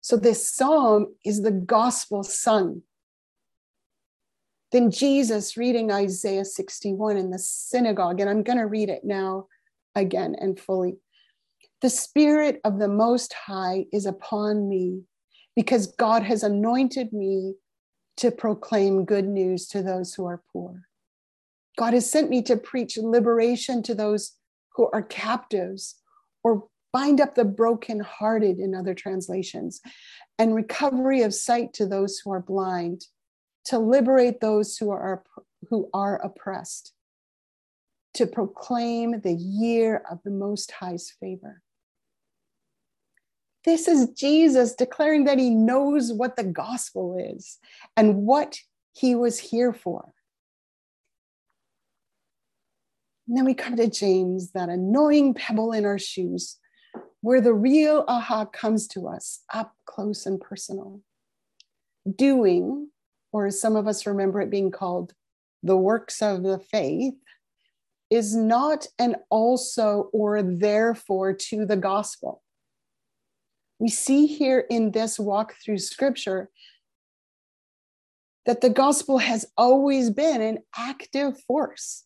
So, 0.00 0.16
this 0.16 0.48
psalm 0.48 1.14
is 1.24 1.42
the 1.42 1.50
gospel 1.50 2.22
sung. 2.22 2.82
Then 4.72 4.90
Jesus 4.90 5.58
reading 5.58 5.92
Isaiah 5.92 6.46
61 6.46 7.18
in 7.18 7.30
the 7.30 7.38
synagogue, 7.38 8.20
and 8.20 8.30
I'm 8.30 8.42
going 8.42 8.58
to 8.58 8.66
read 8.66 8.88
it 8.88 9.04
now 9.04 9.48
again 9.94 10.34
and 10.38 10.58
fully. 10.58 10.96
The 11.82 11.90
Spirit 11.90 12.60
of 12.64 12.78
the 12.78 12.88
Most 12.88 13.34
High 13.34 13.84
is 13.92 14.06
upon 14.06 14.68
me 14.70 15.02
because 15.54 15.88
God 15.88 16.22
has 16.22 16.42
anointed 16.42 17.12
me 17.12 17.54
to 18.16 18.30
proclaim 18.30 19.04
good 19.04 19.26
news 19.26 19.68
to 19.68 19.82
those 19.82 20.14
who 20.14 20.24
are 20.24 20.42
poor. 20.52 20.88
God 21.78 21.94
has 21.94 22.10
sent 22.10 22.30
me 22.30 22.42
to 22.42 22.56
preach 22.56 22.96
liberation 22.96 23.82
to 23.84 23.94
those 23.94 24.32
who 24.74 24.88
are 24.92 25.02
captives 25.02 25.96
or 26.44 26.64
bind 26.92 27.20
up 27.20 27.34
the 27.34 27.44
brokenhearted 27.44 28.58
in 28.58 28.74
other 28.74 28.94
translations 28.94 29.80
and 30.38 30.54
recovery 30.54 31.22
of 31.22 31.34
sight 31.34 31.72
to 31.74 31.86
those 31.86 32.18
who 32.18 32.32
are 32.32 32.42
blind 32.42 33.02
to 33.64 33.78
liberate 33.78 34.40
those 34.40 34.76
who 34.76 34.90
are 34.90 35.22
who 35.70 35.88
are 35.94 36.16
oppressed 36.16 36.92
to 38.14 38.26
proclaim 38.26 39.20
the 39.20 39.34
year 39.34 40.02
of 40.10 40.18
the 40.24 40.30
most 40.30 40.72
high's 40.72 41.12
favor 41.20 41.62
this 43.64 43.86
is 43.86 44.10
Jesus 44.10 44.74
declaring 44.74 45.24
that 45.24 45.38
he 45.38 45.50
knows 45.50 46.12
what 46.12 46.36
the 46.36 46.44
gospel 46.44 47.16
is 47.18 47.58
and 47.96 48.16
what 48.26 48.58
he 48.92 49.14
was 49.14 49.38
here 49.38 49.72
for. 49.72 50.12
And 53.32 53.38
then 53.38 53.46
we 53.46 53.54
come 53.54 53.76
to 53.76 53.88
James, 53.88 54.50
that 54.50 54.68
annoying 54.68 55.32
pebble 55.32 55.72
in 55.72 55.86
our 55.86 55.98
shoes, 55.98 56.58
where 57.22 57.40
the 57.40 57.54
real 57.54 58.04
aha 58.06 58.44
comes 58.44 58.86
to 58.88 59.08
us 59.08 59.40
up 59.54 59.72
close 59.86 60.26
and 60.26 60.38
personal. 60.38 61.00
Doing, 62.14 62.90
or 63.32 63.46
as 63.46 63.58
some 63.58 63.74
of 63.74 63.86
us 63.86 64.04
remember 64.04 64.42
it 64.42 64.50
being 64.50 64.70
called, 64.70 65.14
the 65.62 65.78
works 65.78 66.20
of 66.20 66.42
the 66.42 66.58
faith, 66.58 67.14
is 68.10 68.36
not 68.36 68.86
an 68.98 69.16
also 69.30 70.10
or 70.12 70.42
therefore 70.42 71.32
to 71.32 71.64
the 71.64 71.78
gospel. 71.78 72.42
We 73.78 73.88
see 73.88 74.26
here 74.26 74.66
in 74.68 74.90
this 74.90 75.18
walk 75.18 75.54
through 75.64 75.78
scripture 75.78 76.50
that 78.44 78.60
the 78.60 78.68
gospel 78.68 79.16
has 79.16 79.46
always 79.56 80.10
been 80.10 80.42
an 80.42 80.58
active 80.76 81.40
force. 81.44 82.04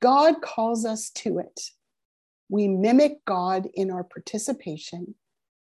God 0.00 0.40
calls 0.42 0.84
us 0.84 1.10
to 1.10 1.38
it. 1.38 1.60
We 2.48 2.68
mimic 2.68 3.24
God 3.24 3.68
in 3.74 3.90
our 3.90 4.04
participation. 4.04 5.14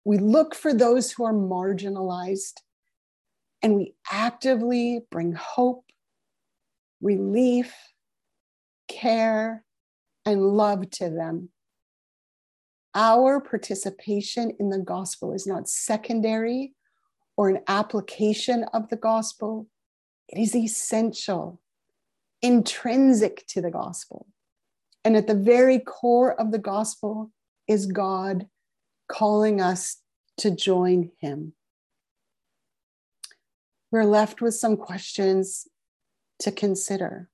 We 0.04 0.18
look 0.18 0.54
for 0.54 0.72
those 0.72 1.12
who 1.12 1.24
are 1.24 1.34
marginalized, 1.34 2.60
and 3.62 3.76
we 3.76 3.94
actively 4.10 5.02
bring 5.10 5.32
hope, 5.32 5.84
relief, 7.02 7.74
care, 8.88 9.64
and 10.24 10.56
love 10.56 10.88
to 10.90 11.10
them. 11.10 11.50
Our 12.94 13.40
participation 13.40 14.52
in 14.58 14.70
the 14.70 14.78
gospel 14.78 15.32
is 15.32 15.46
not 15.46 15.68
secondary 15.68 16.74
or 17.36 17.48
an 17.48 17.60
application 17.68 18.64
of 18.72 18.88
the 18.88 18.96
gospel, 18.96 19.66
it 20.28 20.38
is 20.38 20.54
essential 20.54 21.60
intrinsic 22.42 23.46
to 23.48 23.60
the 23.60 23.70
gospel. 23.70 24.26
And 25.04 25.16
at 25.16 25.26
the 25.26 25.34
very 25.34 25.78
core 25.78 26.38
of 26.38 26.52
the 26.52 26.58
gospel 26.58 27.30
is 27.66 27.86
God 27.86 28.46
calling 29.08 29.60
us 29.60 29.98
to 30.38 30.50
join 30.50 31.10
him. 31.20 31.54
We're 33.90 34.04
left 34.04 34.40
with 34.40 34.54
some 34.54 34.76
questions 34.76 35.66
to 36.40 36.52
consider. 36.52 37.28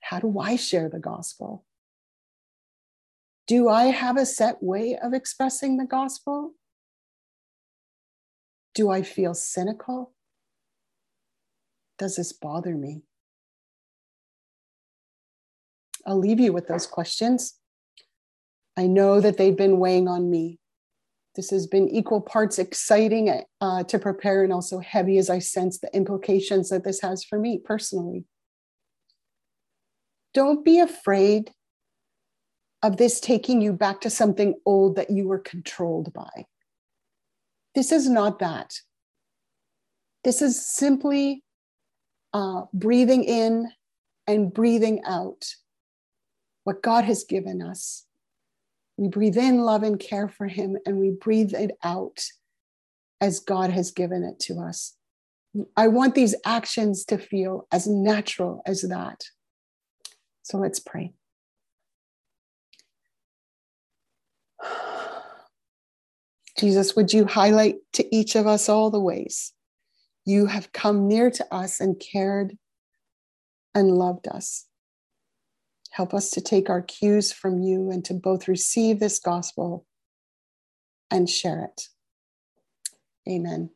How 0.00 0.20
do 0.20 0.38
I 0.38 0.56
share 0.56 0.88
the 0.88 0.98
gospel? 0.98 1.64
Do 3.46 3.68
I 3.68 3.84
have 3.86 4.16
a 4.16 4.26
set 4.26 4.62
way 4.62 4.96
of 4.96 5.12
expressing 5.12 5.76
the 5.76 5.84
gospel? 5.84 6.54
Do 8.74 8.90
I 8.90 9.02
feel 9.02 9.34
cynical? 9.34 10.12
Does 11.98 12.16
this 12.16 12.32
bother 12.32 12.74
me? 12.74 13.02
I'll 16.06 16.18
leave 16.18 16.40
you 16.40 16.52
with 16.52 16.66
those 16.66 16.86
questions. 16.86 17.54
I 18.76 18.86
know 18.86 19.20
that 19.20 19.36
they've 19.36 19.56
been 19.56 19.78
weighing 19.78 20.08
on 20.08 20.30
me. 20.30 20.58
This 21.34 21.50
has 21.50 21.66
been 21.66 21.88
equal 21.88 22.20
parts 22.20 22.58
exciting 22.58 23.42
uh, 23.60 23.84
to 23.84 23.98
prepare 23.98 24.44
and 24.44 24.52
also 24.52 24.80
heavy 24.80 25.18
as 25.18 25.30
I 25.30 25.38
sense 25.38 25.78
the 25.78 25.94
implications 25.94 26.68
that 26.70 26.84
this 26.84 27.00
has 27.00 27.24
for 27.24 27.38
me 27.38 27.58
personally. 27.58 28.24
Don't 30.34 30.64
be 30.64 30.80
afraid 30.80 31.52
of 32.82 32.96
this 32.96 33.20
taking 33.20 33.60
you 33.60 33.72
back 33.72 34.00
to 34.00 34.10
something 34.10 34.54
old 34.66 34.96
that 34.96 35.10
you 35.10 35.28
were 35.28 35.38
controlled 35.38 36.12
by. 36.12 36.46
This 37.74 37.92
is 37.92 38.08
not 38.08 38.40
that. 38.40 38.74
This 40.24 40.42
is 40.42 40.64
simply 40.64 41.42
uh, 42.32 42.62
breathing 42.72 43.24
in 43.24 43.70
and 44.26 44.52
breathing 44.52 45.02
out 45.06 45.54
what 46.64 46.82
God 46.82 47.04
has 47.04 47.24
given 47.24 47.60
us. 47.62 48.06
We 48.96 49.08
breathe 49.08 49.36
in 49.36 49.58
love 49.62 49.82
and 49.82 49.98
care 49.98 50.28
for 50.28 50.46
Him, 50.46 50.76
and 50.86 50.98
we 50.98 51.10
breathe 51.10 51.54
it 51.54 51.72
out 51.82 52.24
as 53.20 53.40
God 53.40 53.70
has 53.70 53.90
given 53.90 54.22
it 54.22 54.38
to 54.40 54.60
us. 54.60 54.94
I 55.76 55.88
want 55.88 56.14
these 56.14 56.34
actions 56.44 57.04
to 57.06 57.18
feel 57.18 57.66
as 57.72 57.86
natural 57.86 58.62
as 58.66 58.82
that. 58.82 59.24
So 60.42 60.58
let's 60.58 60.80
pray. 60.80 61.12
Jesus, 66.58 66.96
would 66.96 67.12
you 67.12 67.26
highlight 67.26 67.76
to 67.94 68.14
each 68.14 68.34
of 68.34 68.46
us 68.46 68.68
all 68.68 68.90
the 68.90 69.00
ways 69.00 69.52
you 70.24 70.46
have 70.46 70.72
come 70.72 71.08
near 71.08 71.30
to 71.30 71.54
us 71.54 71.80
and 71.80 72.00
cared 72.00 72.56
and 73.74 73.90
loved 73.90 74.28
us. 74.28 74.66
Help 75.90 76.14
us 76.14 76.30
to 76.30 76.40
take 76.40 76.70
our 76.70 76.82
cues 76.82 77.32
from 77.32 77.60
you 77.60 77.90
and 77.90 78.04
to 78.04 78.14
both 78.14 78.48
receive 78.48 78.98
this 78.98 79.18
gospel 79.18 79.86
and 81.10 81.28
share 81.28 81.64
it. 81.64 81.88
Amen. 83.28 83.70